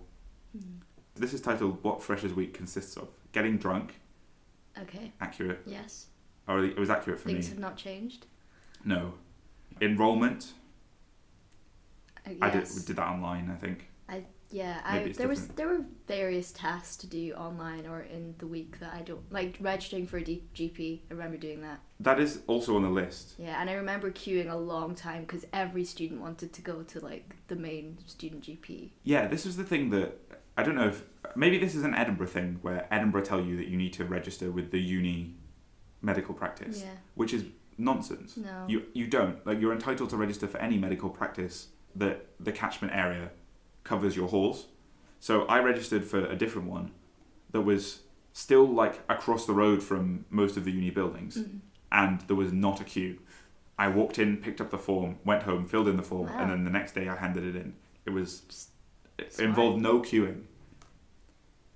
Mm. 0.57 0.79
This 1.15 1.33
is 1.33 1.41
titled 1.41 1.83
What 1.83 2.01
Freshers 2.03 2.33
Week 2.33 2.53
Consists 2.53 2.97
of. 2.97 3.07
Getting 3.31 3.57
drunk, 3.57 3.95
Okay. 4.77 5.13
accurate. 5.21 5.61
Yes. 5.65 6.07
Or 6.47 6.63
it 6.63 6.77
was 6.77 6.89
accurate 6.89 7.19
for 7.19 7.25
Things 7.29 7.35
me. 7.37 7.41
Things 7.41 7.49
have 7.53 7.59
not 7.59 7.77
changed. 7.77 8.25
No. 8.83 9.13
Enrollment, 9.81 10.53
Uh, 12.25 12.31
I 12.41 12.49
did, 12.49 12.67
did 12.85 12.95
that 12.95 13.07
online, 13.07 13.49
I 13.51 13.55
think. 13.55 13.89
Yeah, 14.51 14.79
Maybe 14.91 15.09
I 15.09 15.13
there 15.13 15.27
was 15.27 15.47
there 15.49 15.67
were 15.67 15.85
various 16.07 16.51
tasks 16.51 16.95
to 16.97 17.07
do 17.07 17.33
online 17.33 17.85
or 17.87 18.01
in 18.01 18.35
the 18.37 18.47
week 18.47 18.79
that 18.79 18.93
I 18.93 19.01
don't 19.01 19.29
like 19.31 19.57
registering 19.59 20.07
for 20.07 20.17
a 20.17 20.23
D- 20.23 20.43
GP. 20.53 21.01
I 21.09 21.13
remember 21.13 21.37
doing 21.37 21.61
that. 21.61 21.79
That 21.99 22.19
is 22.19 22.41
also 22.47 22.75
on 22.75 22.83
the 22.83 22.89
list. 22.89 23.35
Yeah, 23.37 23.59
and 23.59 23.69
I 23.69 23.73
remember 23.73 24.11
queuing 24.11 24.49
a 24.51 24.55
long 24.55 24.95
time 24.95 25.21
because 25.21 25.45
every 25.51 25.83
student 25.83 26.21
wanted 26.21 26.53
to 26.53 26.61
go 26.61 26.83
to 26.83 26.99
like 26.99 27.35
the 27.47 27.55
main 27.55 27.97
student 28.05 28.43
GP. 28.43 28.91
Yeah, 29.03 29.27
this 29.27 29.45
was 29.45 29.57
the 29.57 29.63
thing 29.63 29.89
that 29.91 30.17
I 30.57 30.63
don't 30.63 30.75
know 30.75 30.87
if 30.87 31.03
maybe 31.35 31.57
this 31.57 31.75
is 31.75 31.83
an 31.83 31.95
Edinburgh 31.95 32.27
thing 32.27 32.59
where 32.61 32.87
Edinburgh 32.93 33.23
tell 33.23 33.41
you 33.43 33.57
that 33.57 33.67
you 33.67 33.77
need 33.77 33.93
to 33.93 34.05
register 34.05 34.51
with 34.51 34.71
the 34.71 34.79
uni 34.79 35.35
medical 36.01 36.33
practice, 36.33 36.81
Yeah. 36.81 36.91
which 37.15 37.33
is 37.33 37.45
nonsense. 37.77 38.37
No. 38.37 38.65
You 38.69 38.83
you 38.93 39.07
don't 39.07 39.45
like 39.45 39.59
you're 39.59 39.73
entitled 39.73 40.11
to 40.11 40.17
register 40.17 40.47
for 40.47 40.59
any 40.59 40.77
medical 40.77 41.09
practice 41.09 41.69
that 41.95 42.27
the 42.39 42.51
catchment 42.51 42.93
area 42.95 43.31
covers 43.85 44.15
your 44.17 44.27
halls. 44.27 44.65
So 45.21 45.45
I 45.45 45.59
registered 45.59 46.03
for 46.03 46.25
a 46.25 46.35
different 46.35 46.67
one 46.67 46.91
that 47.51 47.61
was 47.61 48.01
still 48.33 48.65
like 48.67 48.99
across 49.07 49.45
the 49.45 49.53
road 49.53 49.81
from 49.81 50.25
most 50.29 50.57
of 50.57 50.65
the 50.65 50.71
uni 50.71 50.89
buildings 50.89 51.37
Mm. 51.37 51.59
and 51.91 52.19
there 52.27 52.35
was 52.35 52.51
not 52.51 52.81
a 52.81 52.83
queue. 52.83 53.19
I 53.79 53.87
walked 53.87 54.19
in, 54.19 54.37
picked 54.37 54.59
up 54.59 54.71
the 54.71 54.77
form, 54.77 55.17
went 55.23 55.43
home, 55.43 55.65
filled 55.65 55.87
in 55.87 55.95
the 55.97 56.03
form, 56.03 56.27
Wow. 56.27 56.39
and 56.39 56.51
then 56.51 56.63
the 56.65 56.69
next 56.69 56.93
day 56.95 57.07
I 57.07 57.15
handed 57.15 57.43
it 57.45 57.55
in. 57.55 57.75
It 58.05 58.09
was 58.09 58.41
it 59.17 59.31
Smart. 59.33 59.49
involved 59.49 59.81
no 59.81 60.01
queuing. 60.01 60.43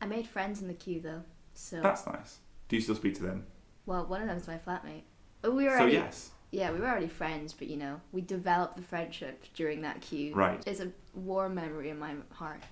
I 0.02 0.06
made 0.06 0.28
friends 0.28 0.62
in 0.62 0.68
the 0.68 0.74
queue 0.74 1.00
though, 1.02 1.24
so 1.54 1.82
That's 1.82 2.06
nice. 2.06 2.40
Do 2.68 2.76
you 2.76 2.82
still 2.82 2.96
speak 2.96 3.16
to 3.16 3.24
them? 3.24 3.46
well, 3.86 4.06
one 4.06 4.22
of 4.22 4.28
them's 4.28 4.48
my 4.48 4.58
flatmate. 4.58 5.04
We 5.44 5.66
So 5.66 5.70
already 5.72 5.94
yes. 5.94 6.32
Yeah, 6.52 6.72
we 6.72 6.80
were 6.80 6.88
already 6.88 7.08
friends, 7.08 7.54
but 7.54 7.68
you 7.68 7.78
know, 7.78 8.02
we 8.12 8.22
developed 8.22 8.76
the 8.76 8.82
friendship 8.82 9.46
during 9.54 9.82
that 9.82 10.02
queue. 10.02 10.34
Right. 10.34 10.62
It's 10.66 10.80
a 10.80 10.92
warm 11.14 11.56
memory 11.56 11.90
in 11.90 12.00
my 12.00 12.16
heart. 12.32 12.64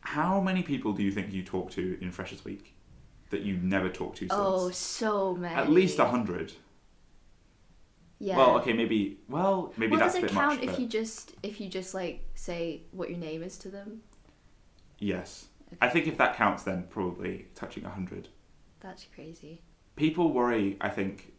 How 0.00 0.40
many 0.40 0.62
people 0.62 0.92
do 0.92 1.02
you 1.02 1.12
think 1.12 1.32
you 1.32 1.44
talk 1.44 1.70
to 1.72 1.96
in 2.00 2.10
Freshers 2.10 2.44
Week 2.44 2.74
that 3.30 3.42
you 3.42 3.56
never 3.56 3.88
talk 3.88 4.16
to 4.16 4.20
since? 4.20 4.32
Oh, 4.34 4.70
so 4.70 5.34
many. 5.36 5.54
At 5.54 5.70
least 5.70 6.00
a 6.00 6.06
hundred. 6.06 6.52
Yeah. 8.18 8.36
Well, 8.36 8.56
okay, 8.58 8.72
maybe. 8.72 9.18
Well, 9.28 9.72
maybe 9.76 9.92
well, 9.92 10.00
that's 10.00 10.14
does 10.14 10.22
a 10.22 10.26
it 10.26 10.28
bit 10.28 10.36
count 10.36 10.62
if 10.62 10.70
but 10.70 10.80
you 10.80 10.86
just 10.86 11.34
if 11.42 11.60
you 11.60 11.68
just 11.68 11.94
like 11.94 12.24
say 12.34 12.82
what 12.90 13.10
your 13.10 13.18
name 13.18 13.42
is 13.42 13.58
to 13.58 13.68
them? 13.68 14.02
Yes, 14.98 15.46
I 15.80 15.88
think 15.88 16.06
if 16.06 16.18
that 16.18 16.36
counts, 16.36 16.64
then 16.64 16.84
probably 16.90 17.46
touching 17.54 17.84
a 17.84 17.90
hundred. 17.90 18.28
That's 18.80 19.06
crazy. 19.14 19.62
People 19.94 20.32
worry. 20.32 20.76
I 20.80 20.88
think. 20.88 21.31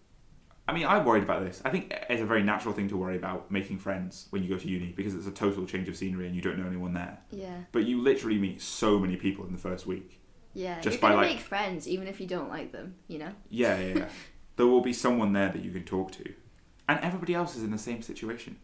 I 0.68 0.72
mean, 0.72 0.86
I 0.86 1.04
worried 1.04 1.24
about 1.24 1.44
this. 1.44 1.62
I 1.66 1.70
think 1.70 1.94
it's 2.10 2.22
a 2.22 2.26
very 2.26 2.42
natural 2.42 2.74
thing 2.74 2.88
to 2.90 2.98
worry 2.98 3.18
about 3.18 3.52
making 3.52 3.80
friends 3.80 4.28
when 4.30 4.44
you 4.44 4.50
go 4.50 4.58
to 4.58 4.68
uni 4.68 4.94
because 4.96 5.14
it's 5.14 5.28
a 5.28 5.32
total 5.32 5.66
change 5.66 5.90
of 5.90 5.98
scenery 5.98 6.26
and 6.26 6.36
you 6.36 6.42
don't 6.42 6.58
know 6.58 6.66
anyone 6.66 6.94
there. 6.94 7.20
Yeah. 7.32 7.58
But 7.74 7.86
you 7.86 8.02
literally 8.02 8.38
meet 8.38 8.62
so 8.62 8.98
many 8.98 9.18
people 9.18 9.46
in 9.46 9.52
the 9.52 9.58
first 9.58 9.86
week. 9.86 10.22
Yeah. 10.54 10.80
Just 10.80 11.02
You're 11.02 11.10
by, 11.10 11.16
like- 11.16 11.30
make 11.32 11.40
friends 11.42 11.88
even 11.88 12.08
if 12.08 12.22
you 12.22 12.28
don't 12.28 12.50
like 12.50 12.72
them. 12.72 12.96
You 13.08 13.20
know. 13.20 13.32
Yeah, 13.50 13.78
yeah, 13.78 13.98
yeah. 13.98 14.10
there 14.56 14.68
will 14.68 14.82
be 14.82 14.94
someone 14.94 15.34
there 15.34 15.50
that 15.50 15.64
you 15.64 15.72
can 15.72 15.84
talk 15.84 16.12
to, 16.14 16.34
and 16.88 17.00
everybody 17.02 17.34
else 17.34 17.56
is 17.56 17.64
in 17.64 17.72
the 17.72 17.78
same 17.78 18.02
situation. 18.02 18.58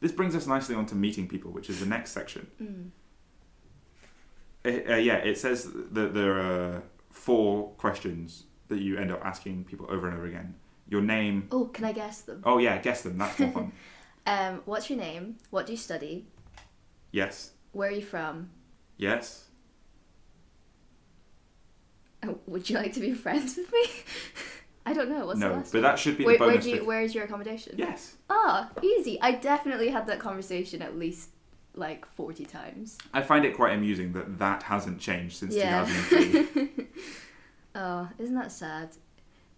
This 0.00 0.12
brings 0.12 0.36
us 0.36 0.46
nicely 0.46 0.76
onto 0.76 0.94
meeting 0.94 1.26
people, 1.26 1.50
which 1.50 1.68
is 1.68 1.80
the 1.80 1.86
next 1.86 2.12
section. 2.12 2.46
Mm. 2.62 2.90
Uh, 4.64 4.96
yeah, 4.96 5.16
it 5.16 5.38
says 5.38 5.68
that 5.92 6.14
there 6.14 6.38
are 6.38 6.82
four 7.10 7.70
questions 7.72 8.44
that 8.68 8.78
you 8.80 8.98
end 8.98 9.10
up 9.10 9.24
asking 9.24 9.64
people 9.64 9.86
over 9.88 10.06
and 10.06 10.16
over 10.16 10.26
again. 10.26 10.54
Your 10.88 11.02
name. 11.02 11.48
Oh, 11.52 11.66
can 11.66 11.84
I 11.84 11.92
guess 11.92 12.22
them? 12.22 12.42
Oh 12.44 12.58
yeah, 12.58 12.78
guess 12.78 13.02
them. 13.02 13.18
That's 13.18 13.38
more 13.38 13.50
fun. 13.52 13.72
Um, 14.26 14.60
what's 14.66 14.90
your 14.90 14.98
name? 14.98 15.36
What 15.48 15.64
do 15.64 15.72
you 15.72 15.78
study? 15.78 16.26
yes. 17.12 17.52
Where 17.72 17.88
are 17.88 17.92
you 17.92 18.02
from? 18.02 18.50
Yes. 18.98 19.46
Oh, 22.22 22.38
would 22.46 22.68
you 22.68 22.76
like 22.76 22.92
to 22.94 23.00
be 23.00 23.14
friends 23.24 23.56
with 23.56 23.72
me? 23.72 23.84
I 24.86 24.92
don't 24.92 25.08
know. 25.08 25.24
What's 25.26 25.40
the 25.40 25.48
no, 25.48 25.54
last 25.54 25.72
but 25.72 25.78
one? 25.78 25.82
that 25.84 25.98
should 25.98 26.18
be 26.18 26.24
where, 26.24 26.34
the 26.38 26.44
bonus. 26.44 26.64
do 26.64 26.70
you, 26.72 26.84
where 26.84 27.00
is 27.00 27.14
your 27.14 27.24
accommodation? 27.24 27.74
yes. 27.78 28.16
Ah, 28.28 28.70
easy. 28.82 29.18
I 29.22 29.32
definitely 29.32 29.88
had 29.88 30.06
that 30.08 30.18
conversation 30.18 30.82
at 30.82 30.98
least 30.98 31.30
like 31.74 32.04
40 32.06 32.44
times. 32.44 32.98
I 33.14 33.22
find 33.22 33.44
it 33.46 33.54
quite 33.54 33.72
amusing 33.74 34.12
that 34.12 34.38
that 34.40 34.62
hasn't 34.64 34.98
changed 35.00 35.36
since 35.36 35.54
Yeah. 35.54 35.86
2003. 35.86 36.86
Oh, 37.76 38.08
isn't 38.18 38.34
that 38.34 38.50
sad? 38.52 38.90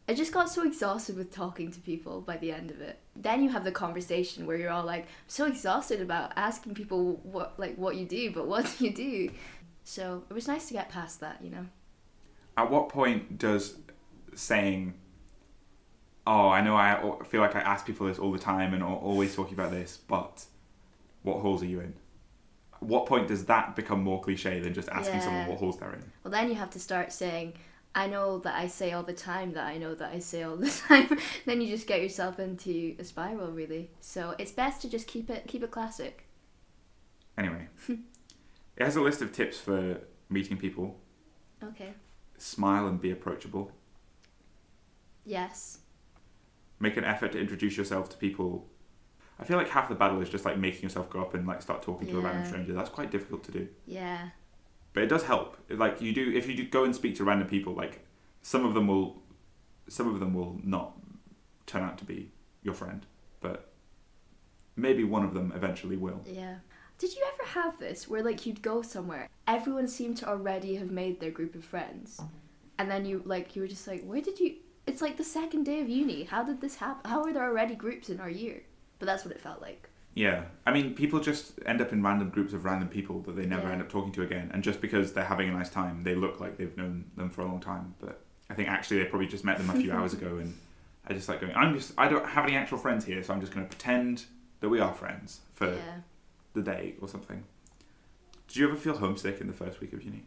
I 0.08 0.14
just 0.14 0.32
got 0.32 0.50
so 0.50 0.64
exhausted 0.66 1.16
with 1.16 1.32
talking 1.32 1.70
to 1.70 1.80
people 1.80 2.20
by 2.20 2.36
the 2.36 2.50
end 2.50 2.70
of 2.70 2.80
it. 2.80 2.98
Then 3.14 3.44
you 3.44 3.50
have 3.50 3.62
the 3.62 3.70
conversation 3.70 4.44
where 4.44 4.56
you're 4.56 4.70
all 4.70 4.84
like, 4.84 5.02
I'm 5.02 5.08
so 5.28 5.46
exhausted 5.46 6.00
about 6.00 6.32
asking 6.36 6.74
people 6.74 7.20
what 7.22 7.54
like 7.58 7.76
what 7.76 7.96
you 7.96 8.06
do, 8.06 8.32
but 8.32 8.48
what 8.48 8.74
do 8.78 8.84
you 8.84 8.92
do? 8.92 9.30
So 9.84 10.24
it 10.28 10.32
was 10.32 10.48
nice 10.48 10.66
to 10.68 10.72
get 10.74 10.88
past 10.88 11.20
that, 11.20 11.40
you 11.42 11.50
know. 11.50 11.66
At 12.56 12.70
what 12.70 12.88
point 12.88 13.38
does 13.38 13.76
saying, 14.34 14.94
"Oh, 16.26 16.48
I 16.48 16.60
know 16.60 16.76
I 16.76 17.16
feel 17.28 17.40
like 17.40 17.54
I 17.54 17.60
ask 17.60 17.86
people 17.86 18.06
this 18.06 18.18
all 18.18 18.32
the 18.32 18.38
time 18.38 18.74
and 18.74 18.82
al- 18.82 18.96
always 18.96 19.34
talking 19.34 19.54
about 19.54 19.70
this, 19.70 19.98
but 20.08 20.44
what 21.22 21.38
holes 21.40 21.62
are 21.62 21.66
you 21.66 21.80
in?" 21.80 21.94
What 22.80 23.06
point 23.06 23.28
does 23.28 23.44
that 23.44 23.76
become 23.76 24.02
more 24.02 24.20
cliche 24.22 24.58
than 24.58 24.72
just 24.72 24.88
asking 24.88 25.20
someone 25.20 25.46
what 25.46 25.58
holes 25.58 25.78
they're 25.78 25.92
in? 25.92 26.02
Well, 26.24 26.32
then 26.32 26.48
you 26.48 26.54
have 26.54 26.70
to 26.70 26.80
start 26.80 27.12
saying, 27.12 27.52
I 27.94 28.06
know 28.06 28.38
that 28.40 28.54
I 28.54 28.68
say 28.68 28.92
all 28.92 29.02
the 29.02 29.12
time 29.12 29.52
that 29.54 29.66
I 29.66 29.76
know 29.76 29.94
that 29.94 30.12
I 30.12 30.20
say 30.20 30.42
all 30.44 30.56
the 30.56 30.70
time. 30.88 31.18
then 31.44 31.60
you 31.60 31.68
just 31.68 31.86
get 31.86 32.00
yourself 32.02 32.38
into 32.38 32.94
a 32.98 33.04
spiral, 33.04 33.50
really. 33.50 33.90
So 34.00 34.34
it's 34.38 34.52
best 34.52 34.82
to 34.82 34.88
just 34.88 35.06
keep 35.06 35.28
it 35.28 35.46
keep 35.48 35.62
it 35.62 35.70
classic. 35.70 36.26
Anyway, 37.36 37.68
it 37.88 37.98
has 38.78 38.96
a 38.96 39.00
list 39.00 39.22
of 39.22 39.32
tips 39.32 39.58
for 39.58 40.00
meeting 40.28 40.56
people. 40.56 40.96
Okay. 41.62 41.92
Smile 42.38 42.86
and 42.86 43.00
be 43.00 43.10
approachable. 43.10 43.72
Yes. 45.24 45.78
Make 46.78 46.96
an 46.96 47.04
effort 47.04 47.32
to 47.32 47.40
introduce 47.40 47.76
yourself 47.76 48.08
to 48.10 48.16
people. 48.16 48.66
I 49.38 49.44
feel 49.44 49.56
like 49.56 49.68
half 49.68 49.88
the 49.88 49.94
battle 49.94 50.20
is 50.20 50.28
just 50.28 50.44
like 50.44 50.58
making 50.58 50.82
yourself 50.82 51.10
go 51.10 51.20
up 51.20 51.34
and 51.34 51.46
like 51.46 51.60
start 51.62 51.82
talking 51.82 52.08
to 52.08 52.18
a 52.18 52.20
random 52.20 52.46
stranger. 52.46 52.72
That's 52.72 52.90
quite 52.90 53.10
difficult 53.10 53.44
to 53.44 53.52
do. 53.52 53.68
Yeah. 53.86 54.30
But 54.92 55.02
it 55.02 55.06
does 55.06 55.24
help. 55.24 55.56
Like 55.68 56.00
you 56.00 56.12
do, 56.12 56.32
if 56.32 56.48
you 56.48 56.54
do 56.56 56.66
go 56.66 56.84
and 56.84 56.94
speak 56.94 57.16
to 57.16 57.24
random 57.24 57.48
people, 57.48 57.74
like 57.74 58.06
some 58.42 58.64
of 58.64 58.74
them 58.74 58.86
will, 58.86 59.22
some 59.88 60.12
of 60.12 60.20
them 60.20 60.34
will 60.34 60.58
not 60.62 60.96
turn 61.66 61.82
out 61.82 61.98
to 61.98 62.04
be 62.04 62.30
your 62.62 62.74
friend, 62.74 63.06
but 63.40 63.72
maybe 64.76 65.04
one 65.04 65.24
of 65.24 65.34
them 65.34 65.52
eventually 65.54 65.96
will. 65.96 66.20
Yeah. 66.26 66.56
Did 66.98 67.14
you 67.14 67.22
ever 67.34 67.50
have 67.50 67.78
this 67.78 68.08
where 68.08 68.22
like 68.22 68.44
you'd 68.46 68.62
go 68.62 68.82
somewhere, 68.82 69.28
everyone 69.46 69.88
seemed 69.88 70.16
to 70.18 70.28
already 70.28 70.76
have 70.76 70.90
made 70.90 71.20
their 71.20 71.30
group 71.30 71.54
of 71.54 71.64
friends, 71.64 72.20
and 72.78 72.90
then 72.90 73.06
you 73.06 73.22
like 73.24 73.56
you 73.56 73.62
were 73.62 73.68
just 73.68 73.86
like, 73.86 74.04
where 74.04 74.20
did 74.20 74.38
you? 74.38 74.56
It's 74.86 75.02
like 75.02 75.16
the 75.16 75.24
second 75.24 75.64
day 75.64 75.80
of 75.80 75.88
uni. 75.88 76.24
How 76.24 76.42
did 76.42 76.60
this 76.60 76.76
happen? 76.76 77.10
How 77.10 77.22
are 77.22 77.32
there 77.32 77.44
already 77.44 77.74
groups 77.74 78.10
in 78.10 78.20
our 78.20 78.30
year? 78.30 78.62
But 78.98 79.06
that's 79.06 79.24
what 79.24 79.34
it 79.34 79.40
felt 79.40 79.62
like. 79.62 79.89
Yeah, 80.14 80.44
I 80.66 80.72
mean, 80.72 80.94
people 80.94 81.20
just 81.20 81.52
end 81.66 81.80
up 81.80 81.92
in 81.92 82.02
random 82.02 82.30
groups 82.30 82.52
of 82.52 82.64
random 82.64 82.88
people 82.88 83.20
that 83.22 83.36
they 83.36 83.46
never 83.46 83.68
Yeah. 83.68 83.72
end 83.74 83.82
up 83.82 83.88
talking 83.88 84.12
to 84.12 84.22
again, 84.22 84.50
and 84.52 84.62
just 84.62 84.80
because 84.80 85.12
they're 85.12 85.24
having 85.24 85.48
a 85.48 85.52
nice 85.52 85.70
time, 85.70 86.02
they 86.02 86.14
look 86.16 86.40
like 86.40 86.56
they've 86.56 86.76
known 86.76 87.10
them 87.16 87.30
for 87.30 87.42
a 87.42 87.46
long 87.46 87.60
time. 87.60 87.94
But 88.00 88.20
I 88.50 88.54
think 88.54 88.68
actually 88.68 88.98
they 88.98 89.04
probably 89.04 89.28
just 89.28 89.44
met 89.44 89.58
them 89.58 89.70
a 89.70 89.74
few 89.74 89.92
hours 89.92 90.12
ago, 90.12 90.38
and 90.38 90.58
I 91.06 91.12
just 91.14 91.28
like 91.28 91.40
going, 91.40 91.54
I'm 91.54 91.74
just, 91.74 91.92
I 91.96 92.08
don't 92.08 92.26
have 92.26 92.44
any 92.44 92.56
actual 92.56 92.78
friends 92.78 93.04
here, 93.04 93.22
so 93.22 93.32
I'm 93.32 93.40
just 93.40 93.52
going 93.54 93.64
to 93.64 93.70
pretend 93.70 94.24
that 94.60 94.68
we 94.68 94.80
are 94.80 94.92
friends 94.92 95.40
for 95.54 95.72
Yeah. 95.74 96.00
the 96.54 96.62
day 96.62 96.94
or 97.00 97.08
something. 97.08 97.44
Did 98.48 98.56
you 98.56 98.68
ever 98.68 98.76
feel 98.76 98.96
homesick 98.98 99.40
in 99.40 99.46
the 99.46 99.52
first 99.52 99.80
week 99.80 99.92
of 99.92 100.02
uni? 100.02 100.24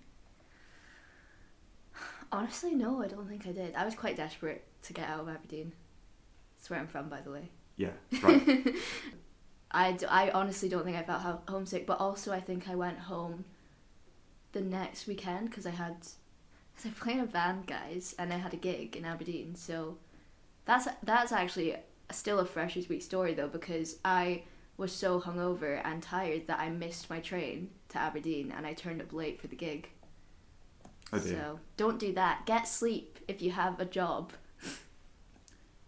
Honestly, 2.32 2.74
no, 2.74 3.02
I 3.04 3.08
don't 3.08 3.28
think 3.28 3.46
I 3.46 3.52
did. 3.52 3.76
I 3.76 3.86
was 3.86 3.94
quite 3.96 4.16
desperate 4.18 4.64
to 4.84 4.94
get 4.94 5.08
out 5.10 5.20
of 5.20 5.30
Aberdeen. 5.30 5.74
That's 6.58 6.70
where 6.70 6.80
I'm 6.80 6.88
from, 6.88 7.10
by 7.10 7.22
the 7.22 7.32
way. 7.32 7.50
Yeah, 7.76 7.92
right. 8.24 8.76
I, 9.74 9.94
d- 9.94 10.06
I 10.06 10.30
honestly 10.32 10.70
don't 10.70 10.86
think 10.86 10.98
I 10.98 11.04
felt 11.04 11.22
ho- 11.22 11.42
homesick, 11.48 11.86
but 11.88 12.00
also 12.00 12.32
I 12.32 12.40
think 12.40 12.70
I 12.70 12.76
went 12.76 13.00
home 13.00 13.46
the 14.52 14.62
next 14.62 15.08
weekend 15.08 15.50
because 15.50 15.66
I 15.66 15.72
had, 15.72 15.96
cause 16.76 16.86
I 16.86 16.90
play 17.00 17.14
in 17.14 17.20
a 17.22 17.26
band, 17.26 17.68
guys, 17.68 18.16
and 18.20 18.32
I 18.32 18.38
had 18.38 18.54
a 18.54 18.58
gig 18.58 18.96
in 18.96 19.06
Aberdeen. 19.06 19.56
So 19.56 19.98
that's 20.66 20.88
that's 21.04 21.32
actually 21.32 21.76
still 22.12 22.40
a 22.40 22.46
fresh 22.46 22.74
Freshers 22.74 22.90
Week 22.90 23.02
story 23.02 23.34
though 23.34 23.48
because 23.48 23.98
I 24.06 24.44
was 24.78 24.92
so 24.92 25.20
hungover 25.22 25.82
and 25.84 26.02
tired 26.02 26.48
that 26.48 26.60
I 26.60 26.70
missed 26.70 27.10
my 27.10 27.20
train 27.20 27.70
to 27.90 27.98
Aberdeen 28.00 28.54
and 28.56 28.66
I 28.66 28.74
turned 28.74 29.02
up 29.02 29.14
late 29.14 29.40
for 29.40 29.48
the 29.48 29.56
gig. 29.56 29.90
Oh 31.12 31.20
dear. 31.20 31.34
so 31.34 31.60
don't 31.78 32.00
do 32.00 32.14
that. 32.14 32.46
Get 32.46 32.68
sleep 32.68 33.20
if 33.28 33.42
you 33.42 33.52
have 33.52 33.80
a 33.80 33.86
job. 33.86 34.34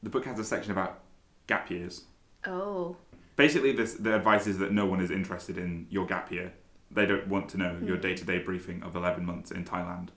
The 0.03 0.09
book 0.09 0.25
has 0.25 0.37
a 0.37 0.43
section 0.43 0.71
about 0.71 0.99
gap 1.47 1.71
years. 1.71 2.03
Oh, 2.45 2.95
Basically, 3.35 3.71
this 3.73 3.93
the 3.95 4.15
advice 4.15 4.47
is 4.47 4.57
that 4.59 4.71
no 4.71 4.85
one 4.85 5.01
is 5.01 5.11
interested 5.11 5.57
in 5.57 5.87
your 5.89 6.05
gap 6.05 6.31
year. 6.31 6.53
They 6.91 7.05
don't 7.05 7.27
want 7.27 7.49
to 7.49 7.57
know 7.57 7.77
your 7.83 7.95
Hmm. 7.97 8.01
day 8.01 8.15
to 8.15 8.23
day 8.25 8.39
briefing 8.39 8.81
of 8.83 8.95
11 8.95 9.25
months 9.25 9.51
in 9.51 9.65
Thailand. 9.65 10.09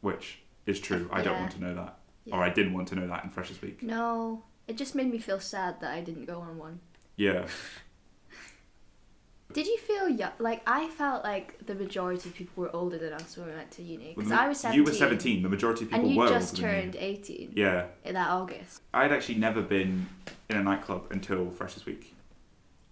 Which 0.00 0.42
is 0.66 0.78
true. 0.80 1.08
I 1.12 1.22
don't 1.22 1.34
Yeah. 1.34 1.40
want 1.40 1.52
to 1.52 1.60
know 1.60 1.74
that. 1.74 1.98
yeah. 2.24 2.36
Or 2.36 2.42
I 2.42 2.50
didn't 2.50 2.74
want 2.74 2.88
to 2.88 2.94
know 2.94 3.06
that 3.06 3.24
in 3.24 3.30
Freshers 3.30 3.60
Week. 3.62 3.82
No, 3.82 4.44
it 4.68 4.76
just 4.76 4.94
made 4.94 5.10
me 5.10 5.18
feel 5.18 5.40
sad 5.40 5.80
that 5.80 5.92
I 5.92 6.00
didn't 6.02 6.26
go 6.26 6.40
on 6.40 6.58
one. 6.58 6.80
Yeah. 7.16 7.46
Did 9.52 9.66
you 9.66 9.78
feel 9.78 10.08
young? 10.08 10.30
Like 10.38 10.62
I 10.64 10.88
felt 10.90 11.24
like 11.24 11.66
the 11.66 11.74
majority 11.74 12.28
of 12.28 12.36
people 12.36 12.62
were 12.62 12.74
older 12.76 12.98
than 12.98 13.12
us 13.12 13.36
when 13.36 13.48
we 13.48 13.54
went 13.54 13.72
to 13.72 13.82
uni. 13.82 14.14
Because 14.16 14.30
I 14.30 14.46
was 14.46 14.60
seventeen. 14.60 14.78
You 14.78 14.84
were 14.88 14.96
17. 14.96 15.42
The 15.42 15.48
majority 15.48 15.84
of 15.86 15.90
people 15.90 16.04
and 16.04 16.14
you 16.14 16.20
were 16.20 16.28
just 16.28 16.54
older 16.54 16.68
than 16.68 16.76
you. 16.76 16.82
turned 16.92 16.96
eighteen 16.96 17.52
Yeah. 17.56 17.86
in 18.04 18.14
that 18.14 18.28
August. 18.28 18.82
I'd 18.94 19.10
actually 19.10 19.38
never 19.38 19.60
been 19.60 20.06
in 20.50 20.56
a 20.56 20.62
nightclub 20.62 21.06
until 21.10 21.50
Freshers 21.50 21.86
Week. 21.86 22.14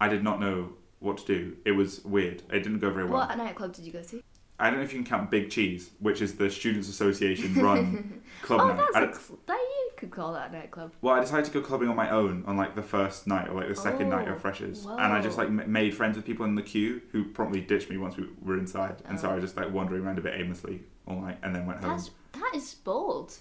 I 0.00 0.08
did 0.08 0.22
not 0.22 0.40
know 0.40 0.70
what 1.00 1.18
to 1.18 1.26
do. 1.26 1.56
It 1.64 1.72
was 1.72 2.04
weird. 2.04 2.42
It 2.50 2.60
didn't 2.62 2.78
go 2.78 2.90
very 2.90 3.04
well. 3.04 3.26
What 3.26 3.36
nightclub 3.36 3.72
did 3.74 3.84
you 3.84 3.92
go 3.92 4.02
to? 4.02 4.22
I 4.60 4.70
don't 4.70 4.80
know 4.80 4.84
if 4.84 4.92
you 4.92 4.98
can 5.00 5.06
count 5.06 5.30
Big 5.30 5.50
Cheese, 5.50 5.90
which 6.00 6.20
is 6.20 6.34
the 6.34 6.50
Students 6.50 6.88
Association 6.88 7.54
run 7.62 8.22
club 8.42 8.60
oh, 8.62 8.68
night. 8.74 8.86
that's 8.92 9.20
cl- 9.20 9.38
that 9.46 9.54
you 9.56 9.90
could 9.96 10.10
call 10.10 10.32
that 10.32 10.50
a 10.50 10.52
nightclub. 10.52 10.92
well, 11.00 11.14
I 11.14 11.20
decided 11.20 11.44
to 11.44 11.52
go 11.52 11.60
clubbing 11.60 11.88
on 11.88 11.94
my 11.94 12.10
own 12.10 12.42
on 12.44 12.56
like 12.56 12.74
the 12.74 12.82
first 12.82 13.28
night 13.28 13.48
or 13.48 13.54
like 13.54 13.68
the 13.68 13.76
second 13.76 14.08
night 14.08 14.26
Oh, 14.28 14.32
of 14.32 14.40
freshers, 14.40 14.84
and 14.84 15.00
I 15.00 15.20
just 15.20 15.38
like 15.38 15.46
m- 15.46 15.70
made 15.70 15.94
friends 15.94 16.16
with 16.16 16.24
people 16.26 16.44
in 16.44 16.56
the 16.56 16.62
queue 16.62 17.02
who 17.12 17.24
promptly 17.26 17.60
ditched 17.60 17.88
me 17.88 17.98
once 17.98 18.16
we 18.16 18.26
were 18.42 18.58
inside, 18.58 18.96
and 19.04 19.18
so 19.20 19.28
Oh. 19.28 19.32
I 19.32 19.34
was 19.36 19.44
just 19.44 19.56
like 19.56 19.72
wandering 19.72 20.02
around 20.04 20.18
a 20.18 20.22
bit 20.22 20.34
aimlessly 20.40 20.82
all 21.06 21.20
night, 21.20 21.38
and 21.44 21.54
then 21.54 21.64
went 21.64 21.80
home. 21.84 21.90
That's 21.96 22.10
that 22.32 22.52
is 22.56 22.74
bold. 22.74 23.36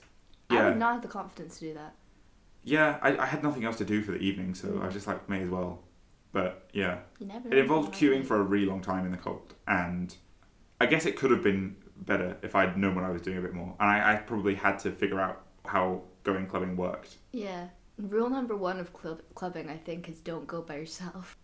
I 0.51 0.65
would 0.65 0.77
not 0.77 0.93
have 0.93 1.01
the 1.01 1.07
confidence 1.07 1.57
to 1.59 1.65
do 1.69 1.73
that. 1.73 1.95
Yeah, 2.67 2.97
I, 3.01 3.17
I 3.17 3.25
had 3.25 3.43
nothing 3.43 3.63
else 3.63 3.77
to 3.77 3.85
do 3.85 4.01
for 4.01 4.11
the 4.11 4.17
evening, 4.17 4.53
so. 4.53 4.79
I 4.81 4.85
was 4.85 4.93
just 4.93 5.07
like, 5.07 5.29
may 5.29 5.41
as 5.41 5.49
well. 5.49 5.83
But 6.33 6.67
yeah, 6.73 6.99
You 7.19 7.25
never. 7.27 7.47
it 7.47 7.57
involved 7.57 7.93
queuing 7.95 8.25
for 8.25 8.35
a 8.39 8.43
really 8.43 8.65
long 8.65 8.81
time 8.81 9.05
in 9.05 9.11
the 9.11 9.17
cold, 9.17 9.53
and 9.67 10.13
I 10.81 10.85
guess 10.85 11.05
it 11.05 11.15
could 11.15 11.31
have 11.31 11.41
been 11.41 11.77
better 11.95 12.37
if 12.43 12.55
I'd 12.55 12.77
known 12.77 12.95
what 12.95 13.05
I 13.05 13.09
was 13.09 13.21
doing 13.21 13.37
a 13.37 13.41
bit 13.41 13.53
more, 13.53 13.73
and 13.79 13.89
I, 13.89 14.13
I 14.13 14.15
probably 14.17 14.55
had 14.55 14.79
to 14.79 14.91
figure 14.91 15.19
out 15.19 15.43
how 15.65 16.01
going 16.23 16.45
clubbing 16.45 16.75
worked. 16.75 17.15
Yeah. 17.31 17.67
Rule 17.97 18.29
number 18.29 18.55
one 18.55 18.79
of 18.79 18.91
club- 18.93 19.23
clubbing, 19.33 19.69
I 19.69 19.77
think, 19.77 20.09
is 20.09 20.19
don't 20.19 20.45
go 20.45 20.61
by 20.61 20.75
yourself. 20.75 21.35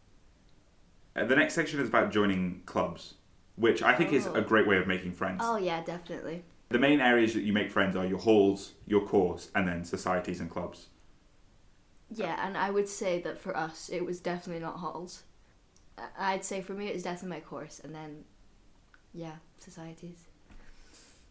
Uh, 1.15 1.23
the 1.25 1.35
next 1.35 1.53
section 1.53 1.79
is 1.79 1.87
about 1.87 2.11
joining 2.11 2.61
clubs, 2.65 3.13
which 3.55 3.81
I 3.81 3.95
think 3.95 4.11
is 4.11 4.27
Oh. 4.27 4.33
a 4.33 4.41
great 4.41 4.67
way 4.67 4.77
of 4.77 4.87
making 4.87 5.13
friends. 5.13 5.39
Oh 5.43 5.55
yeah, 5.57 5.81
definitely. 5.83 6.43
The 6.69 6.79
main 6.79 6.99
areas 6.99 7.33
that 7.33 7.41
you 7.43 7.53
make 7.53 7.71
friends 7.71 7.95
are 7.95 8.05
your 8.05 8.19
halls, 8.19 8.73
your 8.85 9.05
course, 9.07 9.49
and 9.55 9.67
then 9.67 9.85
societies 9.85 10.39
and 10.41 10.49
clubs. 10.49 10.87
Yeah, 12.19 12.45
and 12.45 12.57
I 12.57 12.69
would 12.69 12.87
say 12.87 13.21
that 13.21 13.39
for 13.39 13.55
us, 13.55 13.89
it 13.89 14.05
was 14.05 14.19
definitely 14.19 14.61
not 14.61 14.77
halls. 14.77 15.23
I- 15.97 16.33
I'd 16.33 16.45
say 16.45 16.61
for 16.61 16.73
me, 16.73 16.87
it 16.87 16.93
was 16.93 17.03
definitely 17.03 17.37
my 17.37 17.41
course, 17.41 17.79
and 17.83 17.93
then, 17.93 18.23
yeah, 19.13 19.35
societies. 19.57 20.27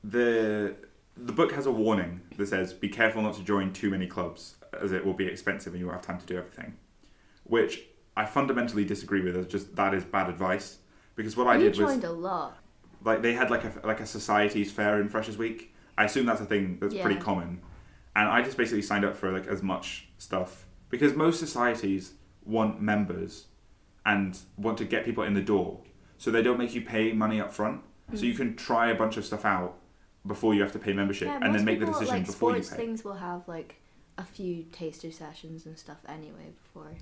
The 0.04 0.74
the 1.16 1.32
book 1.32 1.52
has 1.52 1.66
a 1.66 1.70
warning 1.72 2.22
that 2.38 2.46
says 2.48 2.72
be 2.72 2.88
careful 2.88 3.20
not 3.22 3.34
to 3.34 3.42
join 3.44 3.72
too 3.72 3.90
many 3.90 4.06
clubs 4.06 4.56
as 4.80 4.92
it 4.92 5.04
will 5.04 5.12
be 5.12 5.26
expensive 5.26 5.74
and 5.74 5.80
you 5.80 5.86
won't 5.86 5.98
have 5.98 6.06
time 6.06 6.18
to 6.18 6.26
do 6.26 6.38
everything. 6.38 6.74
Which 7.44 7.82
I 8.16 8.24
fundamentally 8.24 8.84
disagree 8.84 9.20
with 9.20 9.36
as 9.36 9.46
just 9.46 9.76
that 9.76 9.92
is 9.94 10.04
bad 10.04 10.28
advice. 10.30 10.78
Because 11.14 11.36
what 11.36 11.46
I 11.46 11.54
you 11.56 11.64
did 11.70 11.78
was 11.78 11.90
joined 11.92 12.04
a 12.04 12.10
lot. 12.12 12.56
like 13.04 13.20
they 13.22 13.34
had 13.34 13.50
like 13.50 13.64
a 13.64 13.86
like 13.86 14.00
a 14.00 14.06
societies 14.06 14.72
fair 14.72 15.00
in 15.00 15.08
Freshers 15.08 15.36
Week. 15.36 15.74
I 15.98 16.04
assume 16.04 16.24
that's 16.24 16.40
a 16.40 16.46
thing 16.46 16.78
that's 16.80 16.94
pretty 17.04 17.20
common, 17.20 17.60
and 18.16 18.26
I 18.28 18.40
just 18.42 18.56
basically 18.56 18.80
signed 18.82 19.04
up 19.04 19.14
for 19.14 19.30
like 19.30 19.46
as 19.46 19.62
much 19.62 20.08
stuff 20.16 20.66
because 20.92 21.16
most 21.16 21.40
societies 21.40 22.12
want 22.44 22.80
members 22.80 23.46
and 24.04 24.38
want 24.56 24.78
to 24.78 24.84
get 24.84 25.04
people 25.04 25.24
in 25.24 25.34
the 25.34 25.42
door, 25.42 25.80
so 26.18 26.30
they 26.30 26.42
don't 26.42 26.58
make 26.58 26.74
you 26.74 26.82
pay 26.82 27.12
money 27.12 27.40
up 27.40 27.52
front. 27.52 27.80
So 28.14 28.26
you 28.26 28.34
can 28.34 28.56
try 28.56 28.90
a 28.90 28.94
bunch 28.94 29.16
of 29.16 29.24
stuff 29.24 29.46
out 29.46 29.78
before 30.26 30.54
you 30.54 30.60
have 30.60 30.72
to 30.72 30.78
pay 30.78 30.92
membership, 30.92 31.28
Yeah, 31.28 31.40
and 31.42 31.54
then 31.54 31.64
make 31.64 31.80
the 31.80 31.86
decision 31.86 32.18
like, 32.18 32.26
before 32.26 32.50
you 32.50 32.62
sports 32.62 32.70
pay. 32.70 32.76
things 32.76 33.04
will 33.04 33.14
have 33.14 33.48
like 33.48 33.76
a 34.18 34.24
few 34.24 34.64
taster 34.64 35.10
sessions 35.10 35.64
and 35.64 35.78
stuff 35.78 35.96
anyway 36.06 36.52
before. 36.62 36.92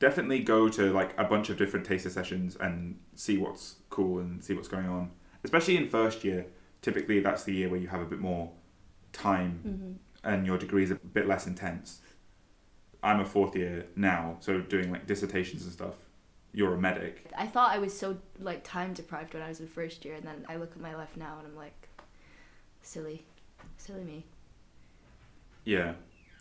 Definitely 0.00 0.40
go 0.40 0.68
to 0.68 0.92
like 0.92 1.14
a 1.16 1.24
bunch 1.24 1.48
of 1.48 1.58
different 1.58 1.86
taster 1.86 2.10
sessions 2.10 2.56
and 2.56 2.98
see 3.14 3.38
what's 3.38 3.76
cool 3.88 4.18
and 4.18 4.42
see 4.42 4.54
what's 4.54 4.68
going 4.68 4.88
on. 4.88 5.12
Especially 5.44 5.76
in 5.76 5.88
first 5.88 6.24
year, 6.24 6.46
typically 6.82 7.20
that's 7.20 7.44
the 7.44 7.52
year 7.54 7.68
where 7.68 7.80
you 7.80 7.88
have 7.88 8.00
a 8.00 8.06
bit 8.06 8.18
more 8.18 8.50
time 9.12 9.60
hmm 9.62 9.92
and 10.24 10.44
your 10.46 10.58
degree 10.58 10.82
is 10.82 10.90
a 10.90 10.96
bit 10.96 11.28
less 11.28 11.46
intense. 11.46 12.00
I'm 13.08 13.20
a 13.20 13.24
fourth 13.24 13.56
year 13.56 13.86
now, 13.96 14.36
so 14.40 14.60
doing 14.60 14.92
like 14.92 15.06
dissertations 15.06 15.64
and 15.64 15.72
stuff. 15.72 15.94
You're 16.52 16.74
a 16.74 16.78
medic. 16.78 17.24
I 17.36 17.46
thought 17.46 17.72
I 17.72 17.78
was 17.78 17.98
so 17.98 18.18
like 18.38 18.62
time 18.64 18.92
deprived 18.92 19.32
when 19.32 19.42
I 19.42 19.48
was 19.48 19.60
in 19.60 19.66
first 19.66 20.04
year, 20.04 20.14
and 20.14 20.24
then 20.24 20.44
I 20.46 20.56
look 20.56 20.72
at 20.72 20.80
my 20.80 20.94
life 20.94 21.16
now 21.16 21.38
and 21.38 21.46
I'm 21.48 21.56
like, 21.56 21.88
silly, 22.82 23.24
silly 23.78 24.04
me. 24.04 24.26
Yeah, 25.64 25.94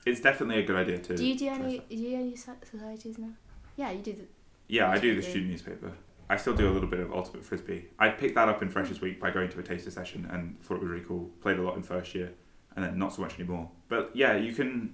it's 0.06 0.20
definitely 0.20 0.60
a 0.60 0.64
good 0.64 0.76
idea 0.76 0.98
to. 0.98 1.16
Do 1.16 1.26
you 1.26 1.38
do 1.38 1.48
any? 1.48 1.80
Do 1.90 1.96
you 1.96 2.10
do 2.10 2.16
any 2.16 2.36
societies 2.36 3.18
now? 3.18 3.32
Yeah, 3.78 3.92
you 3.92 4.02
do. 4.02 4.12
The, 4.12 4.26
Yeah, 4.68 4.90
I 4.90 5.00
do 5.00 5.16
the 5.16 5.22
student 5.22 5.52
newspaper. 5.52 5.94
I 6.30 6.36
still 6.36 6.54
do 6.54 6.70
a 6.70 6.74
little 6.74 6.90
bit 6.90 7.00
of 7.00 7.14
ultimate 7.14 7.46
frisbee. 7.46 7.86
I 7.98 8.10
picked 8.10 8.36
that 8.36 8.50
up 8.50 8.62
in 8.62 8.68
Freshers 8.68 9.00
Week 9.00 9.22
by 9.22 9.32
going 9.32 9.48
to 9.52 9.60
a 9.60 9.64
taster 9.64 9.92
session 9.92 10.28
and 10.30 10.62
thought 10.62 10.76
it 10.76 10.82
was 10.82 10.90
really 10.90 11.06
cool. 11.06 11.30
Played 11.40 11.60
a 11.60 11.62
lot 11.62 11.78
in 11.78 11.84
first 11.84 12.14
year, 12.14 12.34
and 12.76 12.84
then 12.84 13.00
not 13.00 13.14
so 13.14 13.22
much 13.22 13.36
anymore. 13.40 13.70
But 13.88 14.12
yeah, 14.14 14.36
you 14.36 14.52
can 14.52 14.94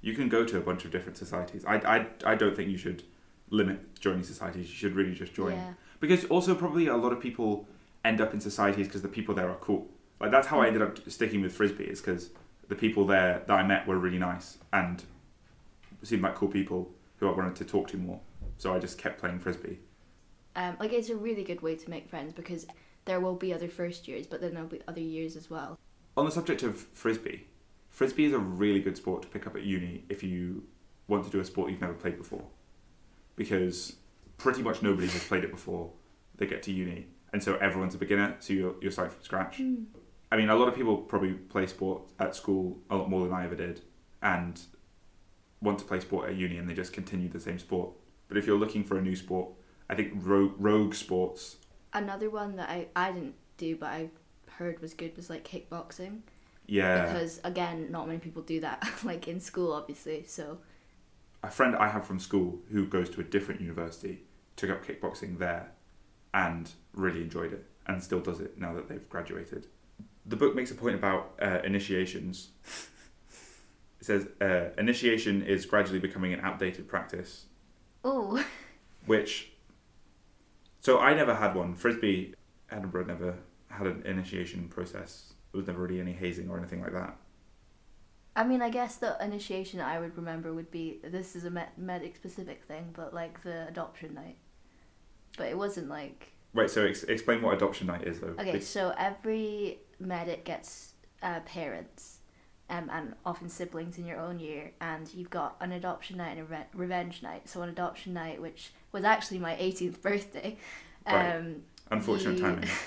you 0.00 0.14
can 0.14 0.28
go 0.28 0.44
to 0.44 0.58
a 0.58 0.60
bunch 0.60 0.84
of 0.84 0.90
different 0.90 1.16
societies. 1.16 1.64
I, 1.64 1.76
I, 1.76 2.06
I 2.24 2.34
don't 2.34 2.56
think 2.56 2.70
you 2.70 2.76
should 2.76 3.02
limit 3.50 4.00
joining 4.00 4.22
societies. 4.22 4.68
You 4.68 4.74
should 4.74 4.94
really 4.94 5.14
just 5.14 5.34
join. 5.34 5.54
Yeah. 5.54 5.72
Because 6.00 6.24
also 6.26 6.54
probably 6.54 6.86
a 6.86 6.96
lot 6.96 7.12
of 7.12 7.20
people 7.20 7.66
end 8.04 8.20
up 8.20 8.32
in 8.32 8.40
societies 8.40 8.86
because 8.86 9.02
the 9.02 9.08
people 9.08 9.34
there 9.34 9.48
are 9.48 9.56
cool. 9.56 9.88
Like 10.20 10.30
that's 10.30 10.46
how 10.46 10.60
I 10.60 10.66
ended 10.68 10.82
up 10.82 10.98
sticking 11.10 11.42
with 11.42 11.52
frisbee 11.52 11.84
is 11.84 12.00
because 12.00 12.30
the 12.68 12.74
people 12.74 13.06
there 13.06 13.42
that 13.46 13.54
I 13.54 13.62
met 13.62 13.86
were 13.86 13.98
really 13.98 14.18
nice 14.18 14.58
and 14.72 15.02
seemed 16.02 16.22
like 16.22 16.34
cool 16.34 16.48
people 16.48 16.90
who 17.16 17.28
I 17.28 17.32
wanted 17.32 17.56
to 17.56 17.64
talk 17.64 17.88
to 17.88 17.96
more. 17.96 18.20
So 18.58 18.74
I 18.74 18.78
just 18.78 18.98
kept 18.98 19.20
playing 19.20 19.40
frisbee. 19.40 19.78
Um, 20.54 20.76
like 20.78 20.92
it's 20.92 21.10
a 21.10 21.16
really 21.16 21.44
good 21.44 21.60
way 21.62 21.76
to 21.76 21.90
make 21.90 22.08
friends 22.08 22.32
because 22.32 22.66
there 23.04 23.20
will 23.20 23.36
be 23.36 23.52
other 23.52 23.68
first 23.68 24.06
years, 24.06 24.26
but 24.26 24.40
then 24.40 24.54
there'll 24.54 24.68
be 24.68 24.80
other 24.86 25.00
years 25.00 25.36
as 25.36 25.48
well. 25.48 25.78
On 26.16 26.24
the 26.24 26.30
subject 26.30 26.62
of 26.62 26.76
frisbee, 26.94 27.46
frisbee 27.98 28.26
is 28.26 28.32
a 28.32 28.38
really 28.38 28.78
good 28.78 28.96
sport 28.96 29.22
to 29.22 29.28
pick 29.28 29.44
up 29.44 29.56
at 29.56 29.64
uni 29.64 30.04
if 30.08 30.22
you 30.22 30.62
want 31.08 31.24
to 31.24 31.30
do 31.30 31.40
a 31.40 31.44
sport 31.44 31.68
you've 31.68 31.80
never 31.80 31.94
played 31.94 32.16
before, 32.16 32.44
because 33.34 33.96
pretty 34.36 34.62
much 34.62 34.82
nobody 34.82 35.08
has 35.08 35.24
played 35.24 35.42
it 35.42 35.50
before. 35.50 35.90
They 36.36 36.46
get 36.46 36.62
to 36.64 36.72
uni, 36.72 37.08
and 37.32 37.42
so 37.42 37.56
everyone's 37.56 37.96
a 37.96 37.98
beginner. 37.98 38.36
So 38.38 38.52
you're 38.52 38.76
you're 38.80 38.92
starting 38.92 39.14
from 39.16 39.24
scratch. 39.24 39.56
Hmm. 39.56 39.82
I 40.30 40.36
mean, 40.36 40.48
a 40.48 40.54
lot 40.54 40.68
of 40.68 40.76
people 40.76 40.96
probably 40.98 41.32
play 41.32 41.66
sport 41.66 42.02
at 42.20 42.36
school 42.36 42.78
a 42.88 42.96
lot 42.96 43.10
more 43.10 43.24
than 43.24 43.32
I 43.32 43.44
ever 43.44 43.56
did, 43.56 43.80
and 44.22 44.60
want 45.60 45.80
to 45.80 45.84
play 45.84 45.98
sport 45.98 46.30
at 46.30 46.36
uni, 46.36 46.56
and 46.56 46.70
they 46.70 46.74
just 46.74 46.92
continue 46.92 47.28
the 47.28 47.40
same 47.40 47.58
sport. 47.58 47.90
But 48.28 48.36
if 48.36 48.46
you're 48.46 48.60
looking 48.60 48.84
for 48.84 48.96
a 48.96 49.02
new 49.02 49.16
sport, 49.16 49.48
I 49.90 49.96
think 49.96 50.12
rogue, 50.14 50.54
rogue 50.56 50.94
sports. 50.94 51.56
Another 51.92 52.30
one 52.30 52.54
that 52.56 52.70
I 52.70 52.86
I 52.94 53.10
didn't 53.10 53.34
do, 53.56 53.74
but 53.74 53.86
I 53.86 54.10
heard 54.50 54.80
was 54.80 54.94
good 54.94 55.16
was 55.16 55.28
like 55.28 55.42
kickboxing 55.42 56.20
Yeah, 56.68 57.06
because 57.06 57.40
again, 57.44 57.90
not 57.90 58.06
many 58.06 58.18
people 58.18 58.42
do 58.42 58.60
that 58.60 58.86
like 59.04 59.26
in 59.26 59.40
school, 59.40 59.72
obviously. 59.72 60.24
So 60.26 60.58
a 61.42 61.50
friend 61.50 61.74
I 61.74 61.88
have 61.88 62.06
from 62.06 62.18
school 62.18 62.60
who 62.70 62.86
goes 62.86 63.08
to 63.10 63.20
a 63.20 63.24
different 63.24 63.60
university 63.60 64.22
took 64.56 64.70
up 64.70 64.84
kickboxing 64.84 65.38
there 65.38 65.72
and 66.34 66.70
really 66.92 67.22
enjoyed 67.22 67.52
it 67.52 67.64
and 67.86 68.02
still 68.02 68.20
does 68.20 68.40
it 68.40 68.58
now 68.58 68.74
that 68.74 68.88
they've 68.88 69.08
graduated. 69.08 69.66
The 70.26 70.36
book 70.36 70.54
makes 70.54 70.70
a 70.70 70.74
point 70.74 70.94
about 70.94 71.32
uh, 71.40 71.60
initiations. 71.64 72.48
it 74.00 74.04
says 74.04 74.28
uh, 74.40 74.70
initiation 74.76 75.42
is 75.42 75.64
gradually 75.64 76.00
becoming 76.00 76.34
an 76.34 76.40
outdated 76.40 76.86
practice, 76.86 77.46
oh, 78.04 78.44
which. 79.06 79.52
So 80.80 81.00
I 81.00 81.14
never 81.14 81.34
had 81.34 81.54
one. 81.54 81.74
Frisbee, 81.74 82.34
Edinburgh 82.70 83.06
never 83.06 83.38
had 83.68 83.86
an 83.86 84.02
initiation 84.04 84.68
process. 84.68 85.32
There 85.52 85.58
was 85.58 85.66
never 85.66 85.80
really 85.82 86.00
any 86.00 86.12
hazing 86.12 86.48
or 86.50 86.58
anything 86.58 86.80
like 86.82 86.92
that. 86.92 87.16
I 88.36 88.44
mean, 88.44 88.62
I 88.62 88.70
guess 88.70 88.96
the 88.96 89.16
initiation 89.24 89.80
I 89.80 89.98
would 89.98 90.16
remember 90.16 90.52
would 90.54 90.70
be 90.70 90.98
this 91.02 91.34
is 91.34 91.44
a 91.44 91.50
med- 91.50 91.76
medic 91.76 92.14
specific 92.16 92.62
thing, 92.64 92.90
but 92.92 93.12
like 93.12 93.42
the 93.42 93.66
adoption 93.66 94.14
night. 94.14 94.36
But 95.36 95.48
it 95.48 95.58
wasn't 95.58 95.88
like 95.88 96.32
Right. 96.54 96.70
So 96.70 96.84
ex- 96.86 97.04
explain 97.04 97.42
what 97.42 97.54
adoption 97.54 97.86
night 97.88 98.04
is, 98.04 98.20
though. 98.20 98.34
okay. 98.38 98.60
So 98.60 98.94
every 98.96 99.78
medic 100.00 100.44
gets 100.44 100.92
uh, 101.22 101.40
parents, 101.40 102.18
um, 102.70 102.88
and 102.92 103.14
often 103.26 103.48
siblings 103.48 103.98
in 103.98 104.06
your 104.06 104.18
own 104.20 104.38
year, 104.38 104.70
and 104.80 105.12
you've 105.12 105.30
got 105.30 105.56
an 105.60 105.72
adoption 105.72 106.16
night 106.18 106.30
and 106.36 106.40
a 106.40 106.44
re- 106.44 106.66
revenge 106.74 107.22
night. 107.22 107.48
So 107.48 107.60
on 107.62 107.68
adoption 107.68 108.14
night, 108.14 108.40
which 108.40 108.70
was 108.92 109.04
actually 109.04 109.38
my 109.40 109.56
18th 109.56 110.00
birthday, 110.02 110.56
Right. 111.06 111.36
um, 111.36 111.62
Unfortunate 111.90 112.36
you- 112.36 112.42
timing. 112.42 112.68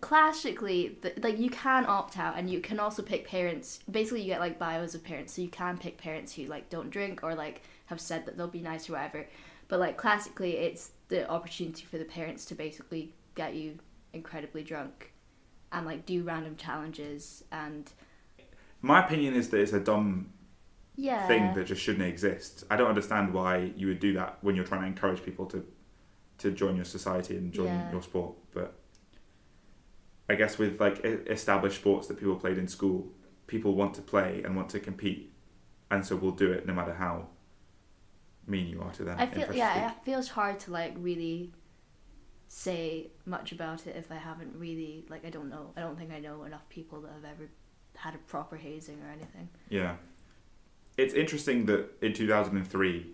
classically 0.00 0.98
the, 1.00 1.12
like 1.22 1.38
you 1.38 1.48
can 1.50 1.86
opt 1.86 2.18
out 2.18 2.36
and 2.36 2.50
you 2.50 2.60
can 2.60 2.78
also 2.78 3.02
pick 3.02 3.26
parents 3.26 3.80
basically 3.90 4.20
you 4.20 4.26
get 4.26 4.40
like 4.40 4.58
bios 4.58 4.94
of 4.94 5.02
parents 5.02 5.32
so 5.32 5.42
you 5.42 5.48
can 5.48 5.78
pick 5.78 5.96
parents 5.96 6.34
who 6.34 6.44
like 6.46 6.68
don't 6.68 6.90
drink 6.90 7.22
or 7.22 7.34
like 7.34 7.62
have 7.86 8.00
said 8.00 8.26
that 8.26 8.36
they'll 8.36 8.46
be 8.48 8.60
nice 8.60 8.88
or 8.88 8.92
whatever 8.92 9.26
but 9.68 9.80
like 9.80 9.96
classically 9.96 10.58
it's 10.58 10.90
the 11.08 11.28
opportunity 11.30 11.84
for 11.84 11.96
the 11.96 12.04
parents 12.04 12.44
to 12.44 12.54
basically 12.54 13.14
get 13.34 13.54
you 13.54 13.78
incredibly 14.12 14.62
drunk 14.62 15.12
and 15.72 15.86
like 15.86 16.04
do 16.04 16.22
random 16.22 16.54
challenges 16.56 17.44
and 17.50 17.92
My 18.82 19.04
opinion 19.04 19.34
is 19.34 19.48
that 19.50 19.60
it's 19.60 19.72
a 19.72 19.80
dumb 19.80 20.32
yeah 20.96 21.26
thing 21.26 21.54
that 21.54 21.66
just 21.66 21.80
shouldn't 21.80 22.04
exist. 22.06 22.64
I 22.70 22.76
don't 22.76 22.88
understand 22.88 23.32
why 23.32 23.72
you 23.76 23.86
would 23.86 24.00
do 24.00 24.12
that 24.14 24.38
when 24.42 24.54
you're 24.56 24.64
trying 24.64 24.80
to 24.82 24.86
encourage 24.86 25.22
people 25.24 25.46
to 25.46 25.64
to 26.38 26.50
join 26.52 26.76
your 26.76 26.84
society 26.84 27.36
and 27.36 27.52
join 27.52 27.66
Yeah. 27.66 27.90
your 27.92 28.02
sport. 28.02 28.34
I 30.28 30.34
guess 30.34 30.58
with 30.58 30.80
like 30.80 31.04
established 31.04 31.76
sports 31.78 32.06
that 32.08 32.18
people 32.18 32.36
played 32.36 32.58
in 32.58 32.68
school, 32.68 33.08
people 33.46 33.74
want 33.74 33.94
to 33.94 34.02
play 34.02 34.42
and 34.44 34.54
want 34.56 34.68
to 34.70 34.80
compete, 34.80 35.32
and 35.90 36.04
so 36.04 36.16
we'll 36.16 36.32
do 36.32 36.52
it 36.52 36.66
no 36.66 36.74
matter 36.74 36.94
how 36.94 37.28
mean 38.46 38.66
you 38.66 38.80
are 38.80 38.92
to 38.92 39.04
them. 39.04 39.16
I 39.18 39.26
feel 39.26 39.52
yeah 39.52 39.90
it 39.90 40.04
feels 40.04 40.28
hard 40.28 40.58
to 40.60 40.70
like 40.70 40.94
really 40.98 41.52
say 42.48 43.10
much 43.26 43.52
about 43.52 43.86
it 43.86 43.94
if 43.96 44.10
I 44.10 44.14
haven't 44.16 44.54
really 44.56 45.04
like 45.10 45.24
I 45.26 45.30
don't 45.30 45.50
know 45.50 45.70
I 45.76 45.80
don't 45.82 45.98
think 45.98 46.12
I 46.12 46.18
know 46.18 46.44
enough 46.44 46.66
people 46.70 47.02
that 47.02 47.12
have 47.12 47.24
ever 47.24 47.50
had 47.94 48.14
a 48.14 48.18
proper 48.18 48.56
hazing 48.56 49.02
or 49.02 49.10
anything 49.10 49.48
Yeah. 49.68 49.96
It's 50.96 51.14
interesting 51.14 51.66
that 51.66 51.90
in 52.02 52.12
2003, 52.12 53.06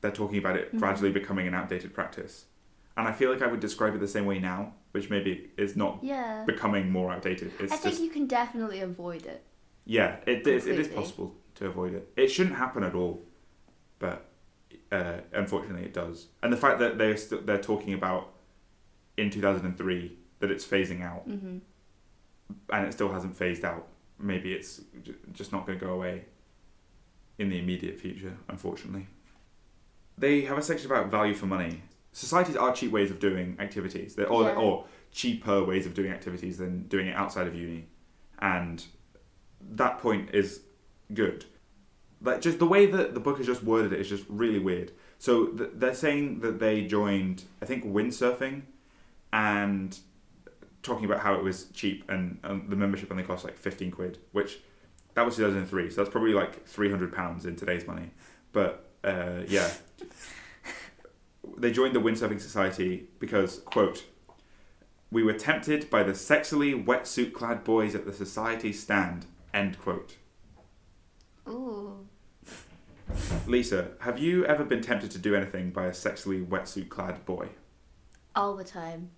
they're 0.00 0.10
talking 0.12 0.38
about 0.38 0.56
it 0.56 0.72
Mhm. 0.74 0.78
gradually 0.78 1.10
becoming 1.10 1.48
an 1.48 1.54
outdated 1.54 1.92
practice. 1.94 2.46
And 2.96 3.08
I 3.08 3.12
feel 3.12 3.32
like 3.32 3.42
I 3.42 3.46
would 3.48 3.60
describe 3.60 3.94
it 3.94 3.98
the 3.98 4.06
same 4.06 4.26
way 4.26 4.38
now, 4.38 4.74
which 4.92 5.08
maybe 5.10 5.50
is 5.56 5.76
not 5.76 5.98
yeah 6.02 6.44
becoming 6.46 6.90
more 6.90 7.12
outdated. 7.12 7.52
It's 7.60 7.72
I 7.72 7.76
think 7.76 7.94
just, 7.94 8.02
you 8.02 8.10
can 8.10 8.26
definitely 8.26 8.80
avoid 8.80 9.26
it. 9.26 9.42
yeah, 9.84 10.16
it, 10.26 10.46
is, 10.46 10.66
it 10.66 10.78
is 10.78 10.88
possible 10.88 11.34
to 11.56 11.66
avoid 11.66 11.94
it. 11.94 12.08
It 12.16 12.28
shouldn't 12.28 12.56
happen 12.56 12.82
at 12.82 12.94
all, 12.94 13.22
but 13.98 14.26
uh, 14.92 15.18
unfortunately 15.32 15.84
it 15.84 15.94
does. 15.94 16.26
And 16.42 16.52
the 16.52 16.56
fact 16.56 16.78
that 16.80 16.98
they're, 16.98 17.16
st- 17.16 17.46
they're 17.46 17.60
talking 17.62 17.94
about 17.94 18.32
in 19.16 19.30
2003 19.30 20.16
that 20.40 20.50
it's 20.50 20.66
phasing 20.66 21.02
out 21.02 21.22
hmm 21.24 21.58
and 22.72 22.84
it 22.86 22.92
still 22.92 23.10
hasn't 23.12 23.36
phased 23.36 23.64
out, 23.64 23.86
maybe 24.18 24.52
it's 24.52 24.80
j- 25.04 25.14
just 25.32 25.52
not 25.52 25.66
going 25.66 25.78
to 25.78 25.84
go 25.84 25.92
away. 25.92 26.24
in 27.38 27.48
the 27.48 27.58
immediate 27.58 27.96
future, 27.98 28.36
unfortunately. 28.48 29.06
They 30.18 30.40
have 30.42 30.58
a 30.58 30.62
section 30.62 30.90
about 30.90 31.10
value 31.10 31.32
for 31.34 31.46
money. 31.46 31.82
Societies 32.12 32.56
are 32.56 32.72
cheap 32.74 32.90
ways 32.90 33.10
of 33.10 33.18
doing 33.20 33.56
activities, 33.60 34.14
They're, 34.14 34.28
or, 34.28 34.44
Yeah. 34.44 34.56
or 34.56 34.86
cheaper 35.12 35.64
ways 35.64 35.86
of 35.86 35.94
doing 35.94 36.10
activities 36.10 36.58
than 36.58 36.84
doing 36.88 37.06
it 37.08 37.14
outside 37.16 37.46
of 37.46 37.54
uni, 37.54 37.86
and 38.40 38.84
that 39.60 39.98
point 39.98 40.30
is 40.34 40.62
good. 41.14 41.44
Like 42.22 42.40
just 42.40 42.58
the 42.58 42.66
way 42.66 42.86
that 42.86 43.14
the 43.14 43.20
book 43.20 43.38
has 43.38 43.46
just 43.46 43.62
worded 43.62 43.92
it 43.92 44.00
is 44.00 44.08
just 44.08 44.24
really 44.28 44.58
weird. 44.58 44.92
So 45.18 45.46
th- 45.46 45.70
they're 45.74 45.94
saying 45.94 46.40
that 46.40 46.58
they 46.58 46.84
joined, 46.86 47.44
I 47.62 47.66
think, 47.66 47.84
windsurfing, 47.84 48.62
and 49.32 49.98
talking 50.82 51.04
about 51.04 51.20
how 51.20 51.34
it 51.34 51.42
was 51.44 51.66
cheap 51.72 52.08
and, 52.10 52.38
and 52.42 52.68
the 52.70 52.76
membership 52.76 53.10
only 53.10 53.22
cost 53.22 53.44
like 53.44 53.56
15 53.56 53.90
quid, 53.90 54.18
which 54.32 54.58
that 55.14 55.24
was 55.26 55.36
2003, 55.36 55.90
so 55.90 55.96
that's 55.96 56.10
probably 56.10 56.32
like 56.32 56.66
300 56.66 57.12
pounds 57.12 57.44
in 57.46 57.54
today's 57.56 57.86
money. 57.86 58.10
But 58.52 58.88
uh, 59.04 59.40
yeah, 59.46 59.70
they 61.56 61.70
joined 61.72 61.94
the 61.94 62.00
windsurfing 62.00 62.40
society 62.40 63.08
because 63.18 63.58
quote, 63.60 64.04
we 65.10 65.22
were 65.22 65.32
tempted 65.32 65.90
by 65.90 66.02
the 66.02 66.12
sexily 66.12 66.84
wetsuit-clad 66.84 67.64
boys 67.64 67.94
at 67.94 68.06
the 68.06 68.12
society 68.12 68.72
stand. 68.72 69.26
End 69.52 69.78
quote. 69.80 70.16
Ooh. 71.48 72.06
Lisa, 73.46 73.92
have 74.00 74.18
you 74.18 74.44
ever 74.46 74.64
been 74.64 74.80
tempted 74.80 75.10
to 75.10 75.18
do 75.18 75.34
anything 75.34 75.70
by 75.70 75.86
a 75.86 75.90
sexily 75.90 76.46
wetsuit-clad 76.46 77.24
boy? 77.24 77.48
All 78.36 78.54
the 78.54 78.64
time. 78.64 79.10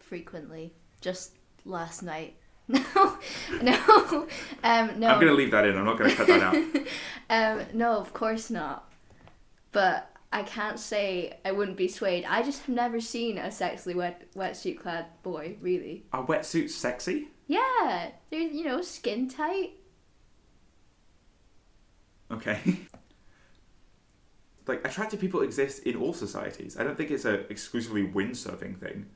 Frequently. 0.00 0.74
Just 1.00 1.32
last 1.64 2.02
night. 2.02 2.36
No, 2.68 3.18
no, 3.62 4.26
um, 4.64 4.98
no. 4.98 5.06
I'm 5.06 5.20
gonna 5.20 5.32
leave 5.32 5.52
that 5.52 5.66
in. 5.66 5.76
I'm 5.76 5.84
not 5.84 5.96
gonna 5.98 6.14
cut 6.14 6.26
that 6.26 6.42
out. 6.42 6.56
Um, 7.28 7.64
no, 7.72 7.98
of 7.98 8.12
course 8.12 8.50
not. 8.50 8.90
But 9.72 10.15
I 10.32 10.42
can't 10.42 10.78
say 10.78 11.38
I 11.44 11.52
wouldn't 11.52 11.76
be 11.76 11.88
swayed. 11.88 12.24
I 12.24 12.42
just 12.42 12.62
have 12.62 12.74
never 12.74 13.00
seen 13.00 13.38
a 13.38 13.48
sexily 13.48 13.94
wet 13.94 14.32
wetsuit 14.34 14.80
clad 14.80 15.06
boy, 15.22 15.56
really. 15.60 16.04
Are 16.12 16.24
wetsuits 16.24 16.70
sexy? 16.70 17.28
Yeah, 17.46 18.10
they're 18.30 18.40
you 18.40 18.64
know 18.64 18.82
skin 18.82 19.28
tight. 19.28 19.74
Okay. 22.30 22.60
like 24.66 24.84
attractive 24.84 25.20
people 25.20 25.42
exist 25.42 25.84
in 25.84 25.96
all 25.96 26.12
societies. 26.12 26.76
I 26.78 26.84
don't 26.84 26.96
think 26.96 27.10
it's 27.10 27.24
a 27.24 27.50
exclusively 27.50 28.06
windsurfing 28.06 28.78
thing. 28.78 29.06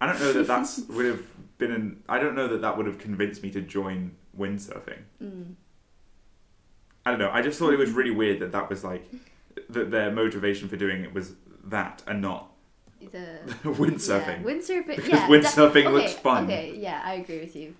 I 0.00 0.06
don't 0.06 0.20
know 0.20 0.32
that 0.32 0.46
that's 0.46 0.78
would 0.88 1.06
have 1.06 1.58
been 1.58 1.72
an. 1.72 2.02
I 2.08 2.18
don't 2.18 2.34
know 2.34 2.48
that 2.48 2.62
that 2.62 2.76
would 2.76 2.86
have 2.86 2.98
convinced 2.98 3.42
me 3.42 3.50
to 3.50 3.60
join 3.60 4.12
windsurfing. 4.38 5.02
Mm. 5.22 5.54
I 7.04 7.10
don't 7.10 7.18
know. 7.18 7.30
I 7.30 7.42
just 7.42 7.58
thought 7.58 7.72
it 7.72 7.78
was 7.78 7.90
really 7.90 8.10
weird 8.10 8.40
that 8.40 8.52
that 8.52 8.70
was 8.70 8.84
like 8.84 9.04
that 9.72 9.90
their 9.90 10.10
motivation 10.10 10.68
for 10.68 10.76
doing 10.76 11.02
it 11.04 11.12
was 11.14 11.34
that 11.64 12.02
and 12.06 12.20
not 12.20 12.52
The 13.00 13.40
windsurfing. 13.64 14.26
Yeah, 14.26 14.42
windsurfing. 14.42 14.86
Because 14.96 15.08
yeah, 15.08 15.28
windsurfing 15.28 15.84
that- 15.84 15.92
looks 15.92 16.12
fun. 16.14 16.44
Okay, 16.44 16.74
yeah, 16.76 17.00
I 17.04 17.14
agree 17.14 17.40
with 17.40 17.54
you. 17.56 17.74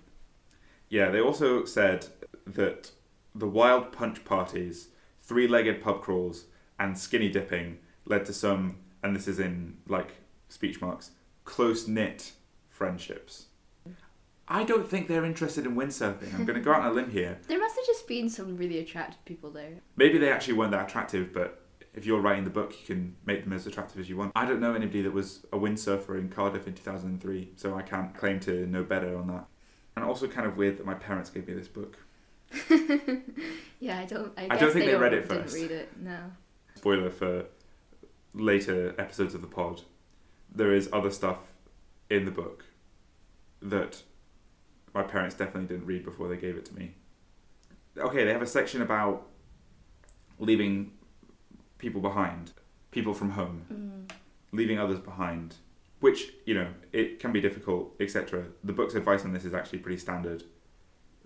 Yeah, 0.89 1.09
they 1.09 1.21
also 1.21 1.63
said 1.65 2.07
that 2.45 2.91
the 3.33 3.47
wild 3.47 3.91
punch 3.91 4.25
parties, 4.25 4.89
three 5.21 5.47
legged 5.47 5.81
pub 5.81 6.01
crawls, 6.01 6.45
and 6.79 6.97
skinny 6.97 7.29
dipping 7.29 7.77
led 8.05 8.25
to 8.25 8.33
some, 8.33 8.77
and 9.03 9.15
this 9.15 9.27
is 9.27 9.39
in 9.39 9.77
like 9.87 10.15
speech 10.49 10.81
marks, 10.81 11.11
close 11.45 11.87
knit 11.87 12.33
friendships. 12.69 13.45
I 14.47 14.63
don't 14.65 14.89
think 14.89 15.07
they're 15.07 15.23
interested 15.23 15.65
in 15.65 15.75
windsurfing. 15.75 16.33
I'm 16.33 16.43
going 16.45 16.59
to 16.59 16.65
go 16.65 16.73
out 16.73 16.81
on 16.81 16.87
a 16.87 16.91
limb 16.91 17.09
here. 17.11 17.39
There 17.47 17.57
must 17.59 17.75
have 17.77 17.85
just 17.85 18.05
been 18.05 18.29
some 18.29 18.57
really 18.57 18.79
attractive 18.79 19.23
people 19.23 19.49
there. 19.49 19.75
Maybe 19.95 20.17
they 20.17 20.29
actually 20.29 20.55
weren't 20.55 20.71
that 20.71 20.89
attractive, 20.89 21.31
but 21.31 21.60
if 21.93 22.05
you're 22.05 22.21
writing 22.21 22.43
the 22.45 22.49
book, 22.49 22.71
you 22.79 22.85
can 22.95 23.15
make 23.25 23.43
them 23.43 23.53
as 23.53 23.67
attractive 23.67 23.99
as 23.99 24.09
you 24.09 24.15
want. 24.17 24.31
I 24.35 24.45
don't 24.45 24.59
know 24.61 24.73
anybody 24.73 25.01
that 25.01 25.11
was 25.13 25.45
a 25.51 25.57
windsurfer 25.57 26.17
in 26.19 26.29
Cardiff 26.29 26.67
in 26.67 26.73
2003, 26.73 27.51
so 27.57 27.75
I 27.75 27.81
can't 27.81 28.15
claim 28.15 28.39
to 28.41 28.65
know 28.67 28.83
better 28.83 29.17
on 29.17 29.27
that. 29.27 29.45
And 29.95 30.05
also 30.05 30.27
kind 30.27 30.47
of 30.47 30.55
weird 30.57 30.77
that 30.77 30.85
my 30.85 30.93
parents 30.93 31.29
gave 31.29 31.47
me 31.47 31.53
this 31.53 31.67
book. 31.67 31.97
Yeah, 33.79 33.99
I 33.99 34.05
don't. 34.05 34.31
I, 34.37 34.45
I 34.51 34.57
don't 34.57 34.71
think 34.71 34.85
they 34.85 34.91
don't- 34.91 35.01
read 35.01 35.13
it 35.13 35.25
first. 35.27 35.55
didn't 35.55 35.69
read 35.69 35.75
it. 35.75 35.89
No. 35.99 36.19
spoiler 36.75 37.09
for 37.09 37.45
later 38.35 38.93
episodes 38.99 39.33
of 39.33 39.41
the 39.41 39.47
pod, 39.47 39.81
there 40.53 40.71
is 40.71 40.87
other 40.93 41.09
stuff 41.09 41.39
in 42.11 42.25
the 42.25 42.31
book 42.31 42.65
that 43.59 44.03
my 44.93 45.01
parents 45.01 45.33
definitely 45.33 45.67
didn't 45.67 45.87
read 45.87 46.05
before 46.05 46.27
they 46.27 46.37
gave 46.37 46.55
it 46.57 46.65
to 46.65 46.75
me. 46.75 46.93
Okay, 47.97 48.23
they 48.23 48.31
have 48.31 48.41
a 48.43 48.47
section 48.47 48.83
about 48.83 49.27
leaving 50.37 50.91
people 51.81 51.99
behind, 51.99 52.51
people 52.91 53.13
from 53.13 53.31
home, 53.31 53.65
Mm. 53.73 54.11
leaving 54.51 54.77
others 54.77 54.99
behind, 54.99 55.55
which, 55.99 56.31
you 56.45 56.53
know, 56.53 56.69
it 56.93 57.19
can 57.19 57.31
be 57.31 57.41
difficult, 57.41 57.95
etc. 57.99 58.45
The 58.63 58.71
book's 58.73 58.93
advice 58.95 59.25
on 59.25 59.33
this 59.33 59.43
is 59.45 59.53
actually 59.53 59.79
pretty 59.79 59.97
standard. 59.97 60.43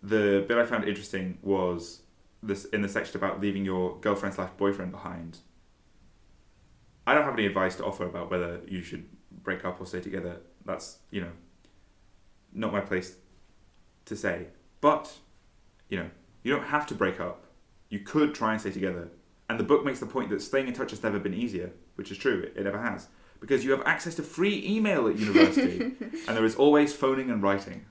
The 0.02 0.46
bit 0.48 0.58
I 0.58 0.66
found 0.66 0.86
interesting 0.86 1.38
was 1.42 2.04
this 2.42 2.66
in 2.66 2.82
the 2.82 2.90
section 2.90 3.18
about 3.18 3.42
leaving 3.42 3.66
your 3.66 4.00
girlfriend 4.00 4.36
slash 4.36 4.52
boyfriend 4.58 4.92
behind. 4.92 5.40
I 7.08 7.14
don't 7.14 7.24
have 7.24 7.34
any 7.34 7.46
advice 7.46 7.76
to 7.78 7.86
offer 7.86 8.06
about 8.06 8.32
whether 8.32 8.62
you 8.68 8.82
should 8.82 9.06
break 9.44 9.66
up 9.66 9.80
or 9.82 9.86
stay 9.86 10.00
together. 10.02 10.42
That's, 10.64 11.00
you 11.12 11.22
know, 11.22 11.32
not 12.54 12.72
my 12.72 12.82
place 12.82 13.18
to 14.06 14.16
say. 14.16 14.48
But, 14.82 15.20
you 15.90 15.98
know, 16.00 16.10
you 16.44 16.54
don't 16.54 16.66
have 16.68 16.86
to 16.88 16.96
break 16.96 17.20
up. 17.20 17.46
You 17.90 18.00
could 18.00 18.34
try 18.34 18.52
and 18.54 18.62
stay 18.62 18.72
together. 18.72 19.10
And 19.50 19.60
the 19.60 19.64
book 19.64 19.86
makes 19.86 20.00
the 20.00 20.06
point 20.08 20.30
that 20.32 20.42
staying 20.42 20.68
in 20.68 20.74
touch 20.74 20.92
has 20.92 21.04
never 21.04 21.20
been 21.20 21.34
easier, 21.34 21.72
which 21.96 22.12
is 22.12 22.18
true, 22.18 22.50
it 22.56 22.64
never 22.64 22.82
has. 22.82 23.08
Because 23.40 23.64
you 23.64 23.72
have 23.72 23.84
access 23.86 24.16
to 24.16 24.24
free 24.24 24.64
email 24.66 25.08
at 25.08 25.18
university, 25.20 25.80
and 26.28 26.36
there 26.38 26.46
is 26.46 26.56
always 26.56 26.94
phoning 26.94 27.30
and 27.30 27.44
writing. 27.44 27.86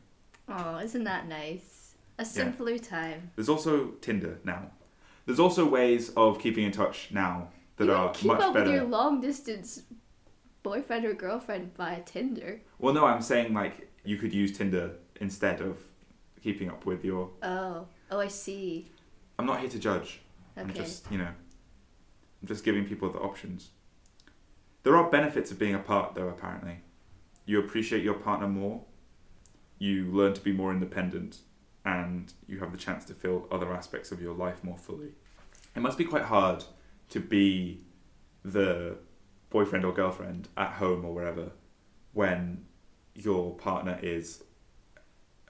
Oh, 0.48 0.78
isn't 0.78 1.04
that 1.04 1.28
nice? 1.28 1.94
A 2.18 2.24
simpler 2.24 2.78
time. 2.78 3.30
There's 3.36 3.48
also 3.48 3.88
Tinder 4.00 4.38
now. 4.44 4.70
There's 5.26 5.40
also 5.40 5.64
ways 5.66 6.10
of 6.16 6.38
keeping 6.40 6.64
in 6.64 6.72
touch 6.72 7.08
now 7.12 7.48
that 7.76 7.86
you 7.86 7.92
are 7.92 8.10
keep 8.12 8.26
much 8.26 8.40
up 8.40 8.54
better. 8.54 8.66
with 8.66 8.74
your 8.74 8.84
long 8.84 9.20
distance 9.20 9.82
boyfriend 10.62 11.04
or 11.04 11.14
girlfriend 11.14 11.74
via 11.76 12.00
Tinder. 12.02 12.60
Well, 12.78 12.94
no, 12.94 13.04
I'm 13.06 13.22
saying 13.22 13.52
like 13.54 13.88
you 14.04 14.16
could 14.16 14.32
use 14.32 14.56
Tinder 14.56 14.92
instead 15.20 15.60
of 15.60 15.78
keeping 16.42 16.68
up 16.70 16.84
with 16.86 17.04
your. 17.04 17.30
Oh, 17.42 17.86
oh, 18.10 18.18
I 18.20 18.28
see. 18.28 18.90
I'm 19.38 19.46
not 19.46 19.60
here 19.60 19.70
to 19.70 19.78
judge. 19.78 20.20
I'm 20.56 20.70
Okay. 20.70 20.80
just, 20.80 21.10
you 21.10 21.18
know, 21.18 21.28
I'm 22.44 22.48
just 22.48 22.62
giving 22.62 22.84
people 22.84 23.08
the 23.08 23.20
options. 23.20 23.70
There 24.82 24.98
are 24.98 25.08
benefits 25.08 25.50
of 25.50 25.58
being 25.58 25.74
apart, 25.74 26.14
though, 26.14 26.28
apparently. 26.28 26.80
You 27.46 27.58
appreciate 27.58 28.02
your 28.04 28.12
partner 28.12 28.46
more, 28.46 28.82
you 29.78 30.12
learn 30.12 30.34
to 30.34 30.42
be 30.42 30.52
more 30.52 30.70
independent, 30.70 31.38
and 31.86 32.30
you 32.46 32.58
have 32.58 32.70
the 32.70 32.76
chance 32.76 33.06
to 33.06 33.14
feel 33.14 33.48
other 33.50 33.72
aspects 33.72 34.12
of 34.12 34.20
your 34.20 34.34
life 34.34 34.62
more 34.62 34.76
fully. 34.76 35.12
It 35.74 35.80
must 35.80 35.96
be 35.96 36.04
quite 36.04 36.24
hard 36.24 36.64
to 37.08 37.18
be 37.18 37.80
the 38.44 38.98
boyfriend 39.48 39.86
or 39.86 39.94
girlfriend 39.94 40.48
at 40.58 40.72
home 40.72 41.02
or 41.02 41.14
wherever 41.14 41.52
when 42.12 42.66
your 43.14 43.54
partner 43.54 43.98
is 44.02 44.42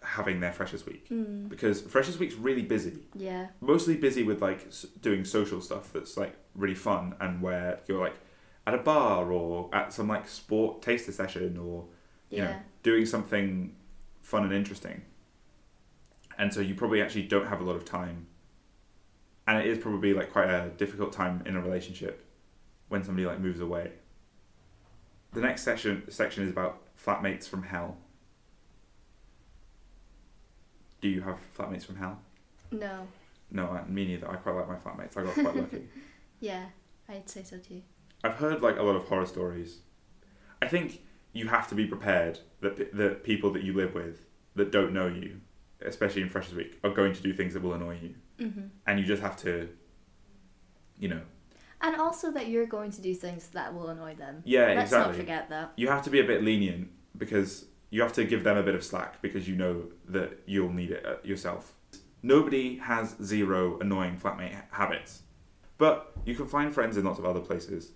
having 0.04 0.40
their 0.40 0.52
freshers 0.52 0.84
week. 0.86 1.08
Mm, 1.08 1.48
because 1.48 1.80
freshers 1.80 2.18
week's 2.18 2.34
really 2.34 2.62
busy. 2.62 2.98
Yeah. 3.14 3.48
mostly 3.60 3.96
busy 3.96 4.22
with 4.22 4.40
like 4.42 4.66
doing 5.00 5.24
social 5.24 5.60
stuff 5.60 5.92
that's 5.92 6.16
like 6.16 6.36
really 6.54 6.74
fun 6.74 7.14
and 7.20 7.40
where 7.42 7.80
you're 7.88 8.00
like 8.00 8.14
at 8.66 8.74
a 8.74 8.78
bar 8.78 9.30
or 9.32 9.68
at 9.74 9.92
some 9.92 10.08
like 10.08 10.28
sport 10.28 10.82
taster 10.82 11.12
session 11.12 11.56
or 11.58 11.86
you 12.30 12.38
Yeah. 12.38 12.44
know 12.50 12.56
doing 12.82 13.06
something 13.06 13.74
fun 14.22 14.44
and 14.44 14.52
interesting. 14.52 15.02
And 16.38 16.52
so 16.52 16.60
you 16.60 16.74
probably 16.74 17.00
actually 17.00 17.22
don't 17.24 17.46
have 17.46 17.60
a 17.60 17.64
lot 17.64 17.76
of 17.76 17.84
time. 17.84 18.26
And 19.46 19.58
it 19.58 19.66
is 19.66 19.78
probably 19.78 20.14
like 20.14 20.32
quite 20.32 20.48
a 20.50 20.70
difficult 20.76 21.12
time 21.12 21.42
in 21.46 21.54
a 21.56 21.60
relationship 21.60 22.24
when 22.88 23.04
somebody 23.04 23.26
like 23.26 23.40
moves 23.40 23.60
away. 23.60 23.92
The 25.32 25.40
next 25.40 25.62
section 25.62 26.10
section 26.10 26.44
is 26.44 26.50
about 26.50 26.80
flatmates 26.96 27.48
from 27.48 27.62
hell 27.64 27.96
do 31.04 31.10
you 31.10 31.20
have 31.20 31.36
flatmates 31.56 31.84
from 31.84 31.96
hell 31.96 32.18
No. 32.72 33.06
no, 33.50 33.64
I- 33.68 33.84
me 33.96 34.06
neither. 34.06 34.26
I 34.30 34.36
quite 34.36 34.54
like 34.56 34.68
my 34.68 34.76
flatmates. 34.84 35.16
I 35.18 35.22
got 35.22 35.34
quite 35.34 35.56
lucky. 35.64 35.86
Yeah, 36.40 36.64
I'd 37.08 37.28
say 37.28 37.42
so 37.42 37.56
too. 37.58 37.82
I've 38.24 38.34
heard 38.44 38.60
like 38.62 38.78
a 38.78 38.82
lot 38.82 38.96
of 38.96 39.04
horror 39.04 39.24
stories. 39.26 39.78
I 40.60 40.66
think 40.68 41.00
you 41.32 41.46
have 41.48 41.68
to 41.68 41.74
be 41.74 41.86
prepared 41.86 42.38
that 42.62 42.76
p- 42.78 42.88
the 43.00 43.10
people 43.30 43.50
that 43.52 43.62
you 43.62 43.72
live 43.74 43.94
with 43.94 44.26
that 44.56 44.70
don't 44.72 44.92
know 44.92 45.06
you, 45.06 45.40
especially 45.82 46.22
in 46.22 46.28
Freshers 46.28 46.54
Week, 46.54 46.78
are 46.84 46.90
going 47.00 47.12
to 47.14 47.22
do 47.22 47.32
things 47.32 47.52
that 47.54 47.62
will 47.62 47.74
annoy 47.74 47.98
you, 48.02 48.14
hmm 48.48 48.66
and 48.86 48.98
you 49.00 49.04
just 49.06 49.22
have 49.22 49.36
to, 49.46 49.68
you 50.98 51.08
know, 51.08 51.22
And 51.80 51.96
also 51.96 52.30
that 52.32 52.48
you're 52.48 52.66
going 52.78 52.90
to 52.92 53.00
do 53.02 53.14
things 53.14 53.48
that 53.48 53.74
will 53.74 53.88
annoy 53.88 54.14
them. 54.14 54.42
yeah, 54.44 54.66
Let's 54.68 54.82
exactly. 54.90 55.12
not 55.12 55.16
forget 55.22 55.48
that. 55.50 55.72
You 55.76 55.88
have 55.88 56.02
to 56.04 56.10
be 56.10 56.20
a 56.20 56.24
bit 56.32 56.42
lenient 56.42 56.88
because 57.16 57.66
you 57.94 58.02
have 58.02 58.12
to 58.12 58.24
give 58.24 58.42
them 58.42 58.56
a 58.56 58.62
bit 58.64 58.74
of 58.74 58.82
slack 58.82 59.22
because 59.22 59.46
you 59.48 59.54
know 59.54 59.84
that 60.08 60.40
you'll 60.46 60.72
need 60.72 60.90
it 60.90 61.06
uh, 61.06 61.14
yourself. 61.22 61.74
Nobody 62.24 62.76
has 62.78 63.14
zero 63.22 63.78
annoying 63.78 64.16
flatmate 64.16 64.60
habits. 64.72 65.22
But 65.78 66.12
you 66.24 66.34
can 66.34 66.48
find 66.48 66.74
friends 66.74 66.96
in 66.96 67.04
lots 67.04 67.20
of 67.20 67.24
other 67.24 67.38
places. 67.38 67.92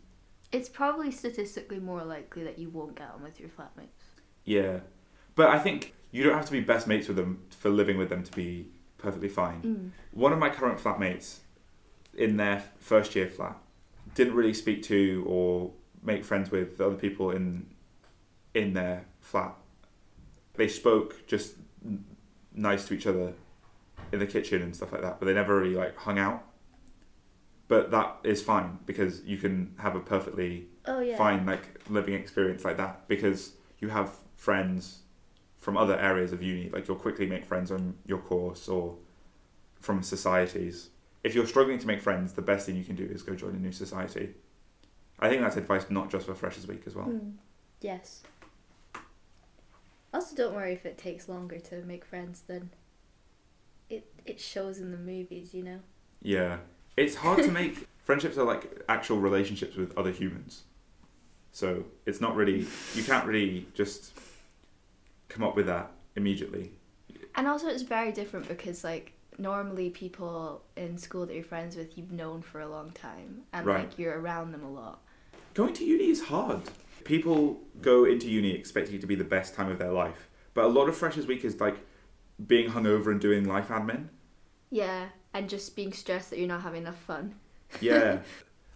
It's 0.52 0.68
probably 0.68 1.11
statistically 1.11 1.80
more 1.80 2.04
likely 2.04 2.44
that 2.44 2.61
you 2.61 2.70
won't 2.70 2.94
get 2.94 3.11
on 3.12 3.24
with 3.24 3.40
your 3.40 3.48
flatmates. 3.48 4.04
Yeah. 4.44 4.78
But 5.34 5.48
I 5.48 5.58
think 5.58 5.94
you 6.12 6.22
don't 6.22 6.34
have 6.34 6.46
to 6.46 6.52
be 6.52 6.61
best 6.61 6.87
mates 6.87 7.08
with 7.08 7.16
them 7.16 7.42
for 7.58 7.68
living 7.68 7.98
with 7.98 8.08
them 8.08 8.22
to 8.22 8.30
be 8.30 8.68
perfectly 8.98 9.28
fine. 9.28 9.62
Mm. 9.62 9.90
One 10.12 10.32
of 10.32 10.38
my 10.38 10.48
current 10.48 10.78
flatmates 10.78 11.38
in 12.16 12.37
their 12.37 12.62
first 12.78 13.16
year 13.16 13.26
flat 13.26 13.56
didn't 14.14 14.34
really 14.34 14.54
speak 14.54 14.84
to 14.84 15.24
or 15.26 15.72
make 16.04 16.24
friends 16.24 16.52
with 16.52 16.78
the 16.78 16.87
other 16.87 16.94
people 16.94 17.32
in 17.32 17.66
in 18.54 18.74
their 18.74 19.04
flat. 19.20 19.56
They 20.58 20.68
spoke 20.68 21.26
just 21.26 21.54
nice 22.54 22.86
to 22.88 22.94
each 22.94 23.06
other 23.06 23.32
in 24.12 24.18
the 24.18 24.26
kitchen 24.26 24.60
and 24.60 24.74
stuff 24.76 24.92
like 24.92 25.02
that, 25.02 25.18
but 25.18 25.26
they 25.26 25.32
never 25.34 25.58
really 25.58 25.74
like 25.74 25.96
hung 25.96 26.18
out. 26.18 26.44
But 27.68 27.90
that 27.90 28.16
is 28.24 28.42
fine 28.42 28.78
because 28.86 29.22
you 29.24 29.36
can 29.38 29.74
have 29.78 29.94
a 29.94 30.00
perfectly 30.00 30.66
Oh 30.86 31.00
yeah. 31.00 31.16
fine 31.18 31.44
like 31.46 31.80
living 31.88 32.14
experience 32.14 32.64
like 32.64 32.76
that 32.78 33.06
because 33.08 33.52
you 33.78 33.88
have 33.88 34.14
friends 34.36 35.00
from 35.58 35.76
other 35.76 35.98
areas 35.98 36.32
of 36.32 36.42
uni 36.42 36.70
like 36.70 36.88
you'll 36.88 36.96
quickly 36.96 37.26
make 37.26 37.44
friends 37.44 37.70
on 37.70 37.94
your 38.06 38.18
course 38.18 38.68
or 38.68 38.96
from 39.80 40.02
societies 40.02 40.88
if 41.22 41.34
you're 41.34 41.46
struggling 41.46 41.78
to 41.78 41.86
make 41.86 42.00
friends 42.00 42.32
the 42.32 42.40
best 42.42 42.64
thing 42.64 42.74
you 42.76 42.84
can 42.84 42.96
do 42.96 43.04
is 43.04 43.22
go 43.22 43.34
join 43.34 43.54
a 43.54 43.58
new 43.58 43.72
society 43.72 44.30
i 45.20 45.28
think 45.28 45.42
that's 45.42 45.56
advice 45.56 45.84
not 45.90 46.08
just 46.10 46.24
for 46.26 46.34
freshers 46.34 46.66
week 46.66 46.82
as 46.86 46.94
well 46.94 47.06
Mm. 47.06 47.32
Yes. 47.82 48.22
Also, 50.18 50.35
don't 50.35 50.52
worry 50.52 50.72
if 50.72 50.85
it 50.85 50.98
takes 50.98 51.28
longer 51.28 51.61
to 51.61 51.76
make 51.83 52.04
friends 52.04 52.40
than 52.48 52.70
it 53.88 54.04
it 54.26 54.40
shows 54.40 54.78
in 54.78 54.90
the 54.90 54.96
movies. 54.98 55.54
You 55.54 55.62
know. 55.62 55.78
yeah 56.22 56.57
it's 56.96 57.14
hard 57.14 57.38
to 57.44 57.50
make 57.52 57.87
friendships 58.04 58.37
are 58.37 58.44
like 58.44 58.83
actual 58.88 59.18
relationships 59.20 59.76
with 59.76 59.96
other 59.96 60.11
humans 60.11 60.64
so 61.52 61.85
it's 62.04 62.20
not 62.20 62.35
really 62.35 62.66
you 62.96 63.04
can't 63.04 63.24
really 63.26 63.68
just 63.74 64.12
come 65.28 65.44
up 65.44 65.54
with 65.54 65.66
that 65.66 65.87
immediately 66.16 66.72
And 67.37 67.46
also, 67.46 67.68
it's 67.68 67.85
very 67.98 68.11
different 68.11 68.48
because 68.48 68.83
like 68.83 69.12
normally 69.38 69.90
people 69.90 70.62
in 70.76 70.98
school 70.98 71.26
that 71.26 71.35
you're 71.37 71.44
friends 71.44 71.76
with 71.76 71.96
you've 71.96 72.11
known 72.11 72.42
for 72.42 72.59
a 72.61 72.68
long 72.68 72.90
time 72.90 73.42
and 73.52 73.64
Right. 73.64 73.78
like 73.85 73.96
you're 74.00 74.18
around 74.20 74.50
them 74.50 74.64
a 74.64 74.72
lot. 74.83 74.98
Going 75.54 75.74
to 75.74 75.85
uni 75.85 76.09
is 76.11 76.22
hard. 76.22 76.62
People 77.08 77.58
go 77.80 78.04
into 78.04 78.28
uni 78.28 78.52
expecting 78.52 78.96
it 78.96 79.00
to 79.00 79.06
be 79.06 79.14
the 79.14 79.24
best 79.24 79.54
time 79.54 79.70
of 79.70 79.78
their 79.78 79.90
life, 79.90 80.28
but 80.52 80.64
a 80.64 80.68
lot 80.68 80.90
of 80.90 80.96
freshers 80.96 81.26
week 81.26 81.42
is 81.42 81.58
like 81.58 81.78
being 82.46 82.70
hungover 82.70 83.06
and 83.06 83.18
doing 83.18 83.46
life 83.46 83.68
admin. 83.68 84.08
Yeah, 84.70 85.06
and 85.32 85.48
just 85.48 85.74
being 85.74 85.94
stressed 85.94 86.28
that 86.28 86.38
you're 86.38 86.46
not 86.46 86.60
having 86.60 86.82
enough 86.82 86.98
fun. 86.98 87.34
Yeah, 87.80 88.18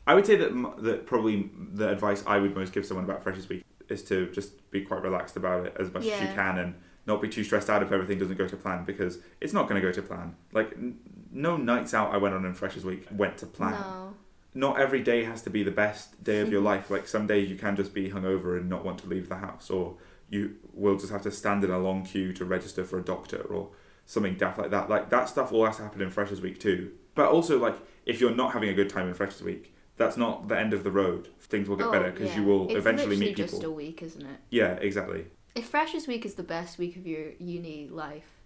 I 0.06 0.14
would 0.14 0.24
say 0.26 0.36
that 0.36 0.74
that 0.78 1.06
probably 1.06 1.50
the 1.74 1.90
advice 1.90 2.24
I 2.26 2.38
would 2.38 2.54
most 2.54 2.72
give 2.72 2.86
someone 2.86 3.04
about 3.04 3.22
freshers 3.22 3.48
week 3.50 3.64
is 3.90 4.02
to 4.04 4.30
just 4.32 4.70
be 4.70 4.80
quite 4.80 5.02
relaxed 5.02 5.36
about 5.36 5.66
it 5.66 5.76
as 5.78 5.92
much 5.92 6.06
as 6.06 6.20
you 6.20 6.34
can 6.34 6.58
and 6.58 6.74
not 7.06 7.20
be 7.20 7.28
too 7.28 7.44
stressed 7.44 7.68
out 7.68 7.82
if 7.82 7.92
everything 7.92 8.18
doesn't 8.18 8.36
go 8.38 8.46
to 8.48 8.56
plan 8.56 8.84
because 8.84 9.18
it's 9.40 9.52
not 9.52 9.68
going 9.68 9.80
to 9.80 9.86
go 9.86 9.92
to 9.92 10.02
plan. 10.02 10.34
Like 10.52 10.72
n- 10.72 10.98
no 11.30 11.56
nights 11.56 11.92
out 11.94 12.14
I 12.14 12.16
went 12.16 12.34
on 12.34 12.44
in 12.46 12.54
freshers 12.54 12.84
week 12.84 13.06
went 13.10 13.36
to 13.38 13.46
plan. 13.46 13.72
No. 13.72 14.11
Not 14.54 14.78
every 14.78 15.02
day 15.02 15.24
has 15.24 15.42
to 15.42 15.50
be 15.50 15.62
the 15.62 15.70
best 15.70 16.22
day 16.22 16.40
of 16.40 16.50
your 16.50 16.60
mm-hmm. 16.60 16.66
life. 16.68 16.90
Like 16.90 17.08
some 17.08 17.26
days 17.26 17.50
you 17.50 17.56
can 17.56 17.76
just 17.76 17.94
be 17.94 18.10
hungover 18.10 18.58
and 18.58 18.68
not 18.68 18.84
want 18.84 18.98
to 19.00 19.08
leave 19.08 19.28
the 19.28 19.36
house, 19.36 19.70
or 19.70 19.96
you 20.28 20.56
will 20.72 20.96
just 20.96 21.12
have 21.12 21.22
to 21.22 21.30
stand 21.30 21.64
in 21.64 21.70
a 21.70 21.78
long 21.78 22.04
queue 22.04 22.32
to 22.34 22.44
register 22.44 22.84
for 22.84 22.98
a 22.98 23.02
doctor 23.02 23.40
or 23.40 23.70
something 24.06 24.34
daft 24.36 24.58
like 24.58 24.70
that. 24.70 24.90
Like 24.90 25.10
that 25.10 25.28
stuff 25.28 25.52
all 25.52 25.66
has 25.66 25.76
to 25.76 25.82
happen 25.82 26.02
in 26.02 26.10
Freshers 26.10 26.40
Week 26.40 26.60
too. 26.60 26.92
But 27.14 27.30
also, 27.30 27.58
like 27.58 27.76
if 28.06 28.20
you're 28.20 28.34
not 28.34 28.52
having 28.52 28.68
a 28.68 28.74
good 28.74 28.90
time 28.90 29.08
in 29.08 29.14
Freshers 29.14 29.42
Week, 29.42 29.74
that's 29.96 30.16
not 30.16 30.48
the 30.48 30.58
end 30.58 30.72
of 30.72 30.84
the 30.84 30.90
road. 30.90 31.28
Things 31.40 31.68
will 31.68 31.76
get 31.76 31.86
Oh, 31.88 31.92
better 31.92 32.10
because 32.10 32.30
yeah. 32.30 32.40
you 32.40 32.44
will 32.44 32.64
it's 32.66 32.74
eventually 32.74 33.16
meet 33.16 33.36
people. 33.36 33.44
It's 33.44 33.52
just 33.52 33.64
a 33.64 33.70
week, 33.70 34.02
isn't 34.02 34.22
it? 34.22 34.40
Yeah, 34.50 34.72
exactly. 34.72 35.26
If 35.54 35.68
Freshers 35.68 36.06
Week 36.06 36.24
is 36.24 36.34
the 36.34 36.42
best 36.42 36.78
week 36.78 36.96
of 36.96 37.06
your 37.06 37.32
uni 37.38 37.88
life, 37.88 38.40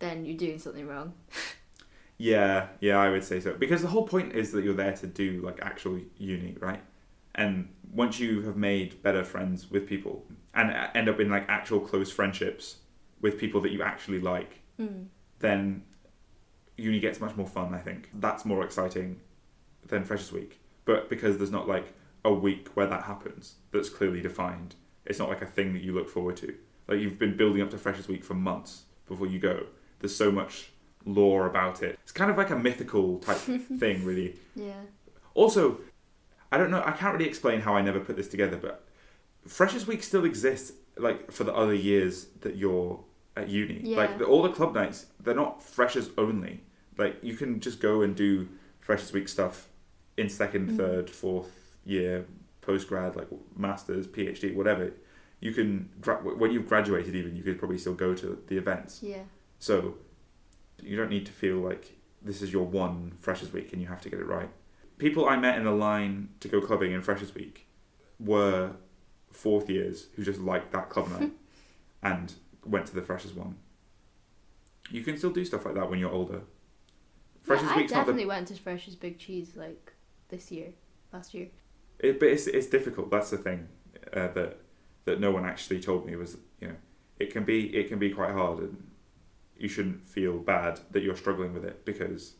then 0.00 0.24
you're 0.24 0.36
doing 0.36 0.58
something 0.58 0.86
wrong. 0.86 1.14
Yeah, 2.20 2.66
yeah, 2.80 2.98
I 2.98 3.08
would 3.08 3.24
say 3.24 3.40
so. 3.40 3.54
Because 3.54 3.80
the 3.80 3.88
whole 3.88 4.06
point 4.06 4.34
is 4.34 4.52
that 4.52 4.62
you're 4.62 4.74
there 4.74 4.92
to 4.92 5.06
do 5.06 5.40
like 5.42 5.58
actual 5.62 5.98
uni, 6.18 6.54
right? 6.60 6.82
And 7.34 7.70
once 7.94 8.20
you 8.20 8.42
have 8.42 8.56
made 8.58 9.02
better 9.02 9.24
friends 9.24 9.70
with 9.70 9.86
people 9.86 10.26
and 10.52 10.70
end 10.94 11.08
up 11.08 11.18
in 11.18 11.30
like 11.30 11.46
actual 11.48 11.80
close 11.80 12.12
friendships 12.12 12.76
with 13.22 13.38
people 13.38 13.62
that 13.62 13.72
you 13.72 13.82
actually 13.82 14.20
like, 14.20 14.60
Mm. 14.78 15.06
then 15.40 15.82
uni 16.76 17.00
gets 17.00 17.20
much 17.20 17.36
more 17.36 17.46
fun, 17.46 17.72
I 17.74 17.78
think. 17.78 18.10
That's 18.14 18.44
more 18.44 18.64
exciting 18.64 19.20
than 19.86 20.04
Freshers 20.04 20.32
Week. 20.32 20.60
But 20.84 21.08
because 21.08 21.38
there's 21.38 21.50
not 21.50 21.68
like 21.68 21.92
a 22.24 22.32
week 22.32 22.68
where 22.74 22.86
that 22.86 23.04
happens 23.04 23.54
that's 23.72 23.88
clearly 23.88 24.20
defined, 24.20 24.74
it's 25.06 25.18
not 25.18 25.28
like 25.30 25.40
a 25.42 25.46
thing 25.46 25.72
that 25.72 25.82
you 25.82 25.92
look 25.94 26.08
forward 26.10 26.36
to. 26.38 26.54
Like 26.86 26.98
you've 27.00 27.18
been 27.18 27.36
building 27.36 27.62
up 27.62 27.70
to 27.70 27.78
Freshers 27.78 28.08
Week 28.08 28.24
for 28.24 28.34
months 28.34 28.82
before 29.06 29.26
you 29.26 29.38
go. 29.38 29.66
There's 30.00 30.14
so 30.16 30.30
much 30.30 30.70
lore 31.04 31.46
about 31.46 31.82
it. 31.82 31.98
It's 32.02 32.12
kind 32.12 32.30
of 32.30 32.36
like 32.36 32.50
a 32.50 32.56
mythical 32.58 33.18
type 33.18 33.38
thing, 33.78 34.04
really. 34.04 34.36
Yeah. 34.54 34.80
Also, 35.34 35.80
I 36.52 36.58
don't 36.58 36.70
know. 36.70 36.82
I 36.84 36.92
can't 36.92 37.12
really 37.14 37.28
explain 37.28 37.60
how 37.60 37.74
I 37.74 37.82
never 37.82 38.00
put 38.00 38.16
this 38.16 38.28
together, 38.28 38.56
but 38.56 38.84
Freshers 39.46 39.86
Week 39.86 40.02
still 40.02 40.24
exists, 40.24 40.72
like 40.96 41.30
for 41.32 41.44
the 41.44 41.54
other 41.54 41.74
years 41.74 42.26
that 42.42 42.56
you're 42.56 43.00
at 43.36 43.48
uni. 43.48 43.80
Yeah. 43.82 43.96
Like 43.96 44.18
the, 44.18 44.24
all 44.24 44.42
the 44.42 44.50
club 44.50 44.74
nights, 44.74 45.06
they're 45.22 45.34
not 45.34 45.62
freshers 45.62 46.10
only. 46.18 46.60
Like 46.98 47.16
you 47.22 47.34
can 47.34 47.60
just 47.60 47.80
go 47.80 48.02
and 48.02 48.14
do 48.14 48.48
Freshers 48.80 49.12
Week 49.12 49.28
stuff 49.28 49.68
in 50.16 50.28
second, 50.28 50.68
Mhm. 50.70 50.76
third, 50.76 51.08
fourth 51.10 51.72
year, 51.84 52.26
post 52.60 52.88
grad, 52.88 53.16
like 53.16 53.28
masters, 53.56 54.06
PhD, 54.06 54.54
whatever. 54.54 54.92
You 55.40 55.52
can 55.52 55.88
when 56.38 56.50
you've 56.50 56.68
graduated, 56.68 57.14
even 57.14 57.34
you 57.36 57.42
could 57.42 57.58
probably 57.58 57.78
still 57.78 57.94
go 57.94 58.14
to 58.14 58.42
the 58.48 58.58
events. 58.58 59.02
Yeah. 59.02 59.22
So 59.58 59.94
you 60.82 60.96
don't 60.96 61.10
need 61.10 61.26
to 61.26 61.32
feel 61.32 61.56
like 61.56 61.96
this 62.22 62.42
is 62.42 62.52
your 62.52 62.64
one 62.64 63.12
Freshers 63.20 63.52
Week 63.52 63.72
and 63.72 63.80
you 63.80 63.88
have 63.88 64.00
to 64.02 64.10
get 64.10 64.20
it 64.20 64.26
right. 64.26 64.50
People 64.98 65.28
I 65.28 65.36
met 65.36 65.56
in 65.56 65.64
the 65.64 65.70
line 65.70 66.28
to 66.40 66.48
go 66.48 66.60
clubbing 66.60 66.92
in 66.92 67.02
Freshers 67.02 67.34
Week 67.34 67.66
were 68.18 68.72
fourth 69.32 69.70
years 69.70 70.08
who 70.16 70.24
just 70.24 70.40
liked 70.40 70.72
that 70.72 70.90
club 70.90 71.10
night 71.10 71.32
and 72.02 72.34
went 72.64 72.86
to 72.86 72.94
the 72.94 73.02
Freshers 73.02 73.32
one. 73.32 73.56
You 74.90 75.02
can 75.02 75.16
still 75.16 75.30
do 75.30 75.44
stuff 75.44 75.64
like 75.64 75.74
that 75.74 75.88
when 75.88 75.98
you're 75.98 76.10
older. 76.10 76.42
Freshers 77.42 77.66
yeah, 77.68 77.74
I 77.74 77.76
Week's 77.76 77.92
the 77.92 77.98
definitely 77.98 78.26
went 78.26 78.48
to 78.48 78.54
Freshers 78.54 78.96
Big 78.96 79.18
Cheese 79.18 79.52
like 79.56 79.92
this 80.28 80.50
year, 80.50 80.72
last 81.12 81.32
year. 81.32 81.48
It, 81.98 82.18
but 82.18 82.28
it's 82.28 82.46
it's 82.46 82.66
difficult. 82.66 83.10
That's 83.10 83.30
the 83.30 83.38
thing 83.38 83.68
uh, 84.12 84.28
that 84.28 84.58
that 85.04 85.20
no 85.20 85.30
one 85.30 85.44
actually 85.46 85.80
told 85.80 86.06
me 86.06 86.16
was 86.16 86.36
you 86.60 86.68
know 86.68 86.74
it 87.18 87.32
can 87.32 87.44
be 87.44 87.74
it 87.76 87.88
can 87.88 87.98
be 87.98 88.10
quite 88.10 88.32
hard 88.32 88.58
and 88.58 88.89
you 89.60 89.68
shouldn't 89.68 90.08
feel 90.08 90.38
bad 90.38 90.80
that 90.90 91.02
you're 91.02 91.16
struggling 91.16 91.52
with 91.52 91.64
it 91.64 91.84
because 91.84 92.34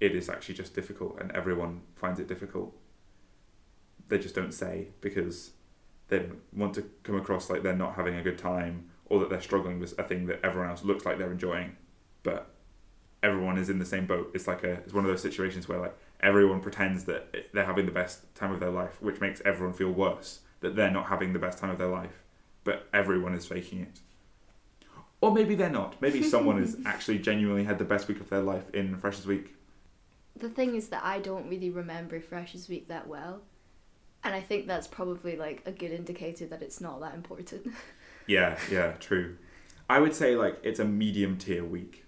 it 0.00 0.16
is 0.16 0.28
actually 0.28 0.54
just 0.54 0.74
difficult 0.74 1.18
and 1.20 1.30
everyone 1.32 1.82
finds 1.94 2.18
it 2.18 2.26
difficult. 2.26 2.74
They 4.08 4.18
just 4.18 4.34
don't 4.34 4.52
say 4.52 4.88
because 5.00 5.52
they 6.08 6.26
want 6.52 6.74
to 6.74 6.82
come 7.02 7.16
across 7.16 7.50
like 7.50 7.62
they're 7.62 7.76
not 7.76 7.94
having 7.94 8.16
a 8.16 8.22
good 8.22 8.38
time 8.38 8.90
or 9.06 9.20
that 9.20 9.30
they're 9.30 9.40
struggling 9.40 9.78
with 9.78 9.98
a 9.98 10.02
thing 10.02 10.26
that 10.26 10.40
everyone 10.42 10.70
else 10.70 10.84
looks 10.84 11.04
like 11.04 11.18
they're 11.18 11.32
enjoying, 11.32 11.76
but 12.22 12.50
everyone 13.22 13.58
is 13.58 13.68
in 13.68 13.78
the 13.78 13.84
same 13.84 14.06
boat. 14.06 14.30
It's 14.34 14.46
like 14.46 14.64
a 14.64 14.72
it's 14.72 14.92
one 14.92 15.04
of 15.04 15.10
those 15.10 15.22
situations 15.22 15.68
where 15.68 15.78
like 15.78 15.96
everyone 16.20 16.60
pretends 16.60 17.04
that 17.04 17.34
they're 17.52 17.66
having 17.66 17.86
the 17.86 17.92
best 17.92 18.34
time 18.34 18.52
of 18.52 18.60
their 18.60 18.70
life, 18.70 19.00
which 19.00 19.20
makes 19.20 19.42
everyone 19.44 19.74
feel 19.74 19.90
worse 19.90 20.40
that 20.60 20.76
they're 20.76 20.90
not 20.90 21.06
having 21.06 21.34
the 21.34 21.38
best 21.38 21.58
time 21.58 21.70
of 21.70 21.78
their 21.78 21.88
life, 21.88 22.22
but 22.64 22.88
everyone 22.92 23.34
is 23.34 23.46
faking 23.46 23.80
it. 23.80 24.00
Or 25.24 25.32
maybe 25.32 25.54
they're 25.54 25.70
not. 25.70 25.96
Maybe 26.02 26.22
someone 26.34 26.58
has 26.58 26.76
actually 26.84 27.18
genuinely 27.18 27.64
had 27.64 27.78
the 27.78 27.84
best 27.84 28.08
week 28.08 28.20
of 28.20 28.28
their 28.28 28.42
life 28.42 28.68
in 28.74 28.94
Freshers 28.98 29.26
Week. 29.26 29.54
The 30.36 30.50
thing 30.50 30.74
is 30.74 30.88
that 30.88 31.02
I 31.02 31.18
don't 31.18 31.48
really 31.48 31.70
remember 31.70 32.20
Freshers 32.20 32.68
Week 32.68 32.88
that 32.88 33.08
well. 33.08 33.40
And 34.22 34.34
I 34.34 34.42
think 34.42 34.66
that's 34.66 34.86
probably 34.86 35.36
like 35.36 35.62
a 35.64 35.72
good 35.72 35.92
indicator 35.92 36.44
that 36.48 36.60
it's 36.60 36.78
not 36.80 37.00
that 37.00 37.14
important. 37.14 37.72
Yeah, 38.26 38.58
yeah, 38.70 38.92
true. 38.92 39.36
I 39.90 40.00
would 40.00 40.14
say 40.14 40.34
like 40.34 40.58
it's 40.62 40.80
a 40.80 40.84
medium 40.86 41.36
tier 41.36 41.62
week. 41.62 42.06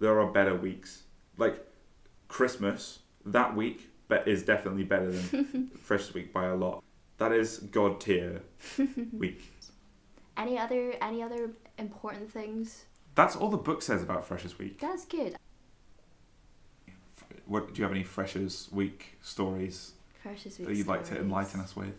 There 0.00 0.20
are 0.20 0.26
better 0.26 0.56
weeks. 0.56 1.04
Like 1.38 1.64
Christmas 2.26 2.98
that 3.26 3.54
week, 3.54 3.88
but 4.08 4.26
is 4.26 4.42
definitely 4.42 4.82
better 4.82 5.12
than 5.12 5.68
Freshers 5.84 6.14
Week 6.14 6.32
by 6.32 6.46
a 6.46 6.56
lot. 6.56 6.82
That 7.18 7.30
is 7.30 7.58
god 7.58 8.00
tier 8.00 8.42
week. 9.12 9.51
Any 10.42 10.58
other 10.58 10.94
any 11.00 11.22
other 11.22 11.50
important 11.78 12.30
things? 12.30 12.84
That's 13.14 13.36
all 13.36 13.48
the 13.48 13.56
book 13.56 13.82
says 13.82 14.02
about 14.02 14.26
Freshers 14.26 14.58
Week. 14.58 14.80
That's 14.80 15.04
good. 15.04 15.36
What 17.46 17.74
do 17.74 17.78
you 17.78 17.84
have 17.84 17.92
any 17.92 18.04
Freshers 18.04 18.68
Week 18.72 19.18
stories 19.20 19.92
Freshers 20.22 20.58
Week. 20.58 20.68
that 20.68 20.76
you'd 20.76 20.86
like 20.86 21.00
to 21.00 21.06
stories. 21.06 21.22
enlighten 21.24 21.60
us 21.60 21.76
with? 21.76 21.94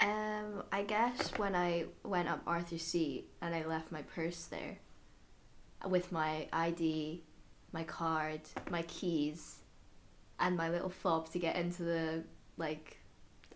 Um, 0.00 0.64
I 0.72 0.82
guess 0.82 1.30
when 1.36 1.54
I 1.54 1.84
went 2.02 2.28
up 2.28 2.40
Arthur's 2.46 2.82
Seat 2.82 3.28
and 3.40 3.54
I 3.54 3.64
left 3.64 3.92
my 3.92 4.02
purse 4.02 4.44
there, 4.46 4.78
with 5.86 6.10
my 6.10 6.48
ID, 6.52 7.22
my 7.72 7.84
card, 7.84 8.40
my 8.70 8.82
keys, 8.82 9.56
and 10.40 10.56
my 10.56 10.70
little 10.70 10.90
fob 10.90 11.30
to 11.32 11.38
get 11.38 11.56
into 11.56 11.82
the 11.84 12.24
like 12.56 12.98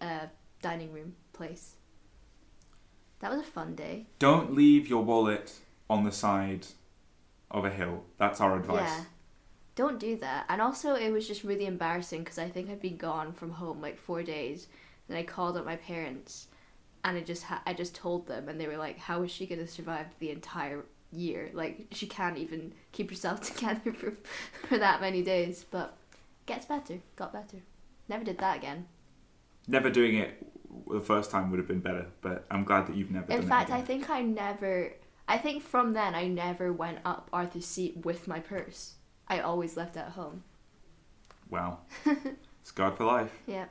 uh, 0.00 0.26
dining 0.62 0.92
room 0.92 1.14
place. 1.32 1.74
That 3.20 3.30
was 3.30 3.40
a 3.40 3.44
fun 3.44 3.74
day. 3.74 4.06
Don't 4.18 4.54
leave 4.54 4.88
your 4.88 5.02
wallet 5.02 5.54
on 5.90 6.04
the 6.04 6.12
side 6.12 6.66
of 7.50 7.64
a 7.64 7.70
hill. 7.70 8.04
That's 8.18 8.40
our 8.40 8.56
advice. 8.56 8.80
Yeah. 8.80 9.04
Don't 9.74 9.98
do 9.98 10.16
that. 10.16 10.44
And 10.48 10.60
also, 10.60 10.94
it 10.94 11.10
was 11.10 11.26
just 11.26 11.44
really 11.44 11.66
embarrassing 11.66 12.24
because 12.24 12.38
I 12.38 12.48
think 12.48 12.68
I'd 12.68 12.80
been 12.80 12.96
gone 12.96 13.32
from 13.32 13.52
home 13.52 13.80
like 13.80 13.98
four 13.98 14.22
days. 14.22 14.66
And 15.08 15.16
I 15.16 15.22
called 15.22 15.56
up 15.56 15.64
my 15.64 15.76
parents, 15.76 16.48
and 17.02 17.16
I 17.16 17.22
just 17.22 17.44
ha- 17.44 17.62
I 17.66 17.72
just 17.72 17.94
told 17.94 18.26
them, 18.26 18.48
and 18.48 18.60
they 18.60 18.66
were 18.66 18.76
like, 18.76 18.98
"How 18.98 19.22
is 19.22 19.30
she 19.30 19.46
gonna 19.46 19.66
survive 19.66 20.06
the 20.18 20.30
entire 20.30 20.84
year? 21.10 21.50
Like 21.54 21.86
she 21.92 22.06
can't 22.06 22.36
even 22.36 22.74
keep 22.92 23.08
herself 23.08 23.40
together 23.54 23.92
for 23.92 24.14
for 24.68 24.76
that 24.78 25.00
many 25.00 25.22
days." 25.22 25.64
But 25.70 25.96
gets 26.44 26.66
better. 26.66 26.98
Got 27.16 27.32
better. 27.32 27.58
Never 28.08 28.24
did 28.24 28.38
that 28.38 28.58
again. 28.58 28.86
Never 29.66 29.88
doing 29.88 30.16
it 30.16 30.44
the 30.90 31.00
first 31.00 31.30
time 31.30 31.50
would 31.50 31.58
have 31.58 31.68
been 31.68 31.80
better, 31.80 32.06
but 32.20 32.44
I'm 32.50 32.64
glad 32.64 32.86
that 32.86 32.96
you've 32.96 33.10
never 33.10 33.30
In 33.32 33.40
done 33.40 33.48
fact, 33.48 33.70
I 33.70 33.80
think 33.80 34.10
I 34.10 34.22
never. 34.22 34.92
I 35.26 35.36
think 35.38 35.62
from 35.62 35.92
then 35.92 36.14
I 36.14 36.26
never 36.28 36.72
went 36.72 36.98
up 37.04 37.28
Arthur's 37.32 37.66
seat 37.66 38.04
with 38.04 38.26
my 38.26 38.40
purse. 38.40 38.94
I 39.28 39.40
always 39.40 39.76
left 39.76 39.96
it 39.96 40.00
at 40.00 40.10
home. 40.12 40.42
Wow. 41.50 41.78
Scarred 42.62 42.96
for 42.96 43.04
life. 43.04 43.30
Yeah. 43.46 43.66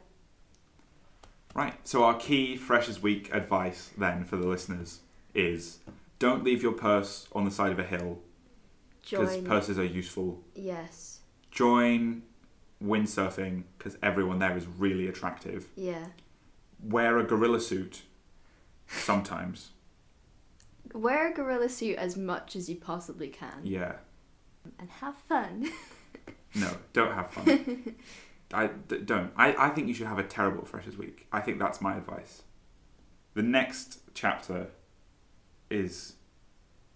Right. 1.56 1.74
So 1.84 2.04
our 2.04 2.16
key 2.16 2.56
Freshers 2.58 3.02
Week 3.02 3.34
advice 3.34 3.90
then 3.98 4.24
for 4.24 4.38
the 4.38 4.46
listeners 4.48 5.00
is 5.34 5.80
don't 6.20 6.44
leave 6.44 6.62
your 6.62 6.74
purse 6.74 7.28
on 7.34 7.46
the 7.46 7.52
side 7.52 7.72
of 7.72 7.80
a 7.80 7.84
hill 7.84 8.20
because 9.02 9.38
purses 9.38 9.80
are 9.80 9.86
useful. 9.86 10.44
yes. 10.56 11.20
Join 11.50 12.22
windsurfing 12.84 13.64
because 13.78 13.98
everyone 14.04 14.38
there 14.38 14.56
is 14.56 14.68
really 14.78 15.08
attractive. 15.08 15.68
Yeah. 15.76 16.06
Wear 16.82 17.18
a 17.18 17.24
gorilla 17.24 17.60
suit 17.60 18.04
sometimes. 18.88 19.72
Wear 20.94 21.32
a 21.32 21.34
gorilla 21.34 21.70
suit 21.70 21.98
as 21.98 22.16
much 22.16 22.56
as 22.56 22.70
you 22.70 22.76
possibly 22.76 23.28
can. 23.28 23.60
Yeah. 23.63 23.94
And 24.80 24.90
have 24.90 25.16
fun. 25.18 25.70
No, 26.56 26.72
don't 26.94 27.13
have 27.13 27.30
fun. 27.30 27.96
I 28.54 28.68
d- 28.68 29.02
don't. 29.02 29.32
I, 29.36 29.68
I 29.68 29.70
think 29.70 29.88
you 29.90 29.94
should 29.94 30.08
have 30.08 30.18
a 30.18 30.24
terrible 30.24 30.66
Freshers 30.66 30.98
Week. 30.98 31.28
I 31.32 31.40
think 31.42 31.60
that's 31.60 31.82
my 31.82 31.96
advice. 31.98 32.42
The 33.36 33.44
next 33.44 34.00
chapter 34.16 34.68
is 35.70 36.13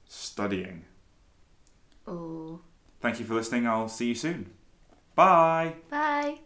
studying. 0.07 0.85
oh. 2.07 2.61
Thank 3.01 3.19
you 3.19 3.25
for 3.25 3.35
listening. 3.35 3.67
I'll 3.67 3.89
see 3.89 4.07
you 4.07 4.15
soon. 4.15 4.51
Bye. 5.15 5.75
Bye. 5.89 6.39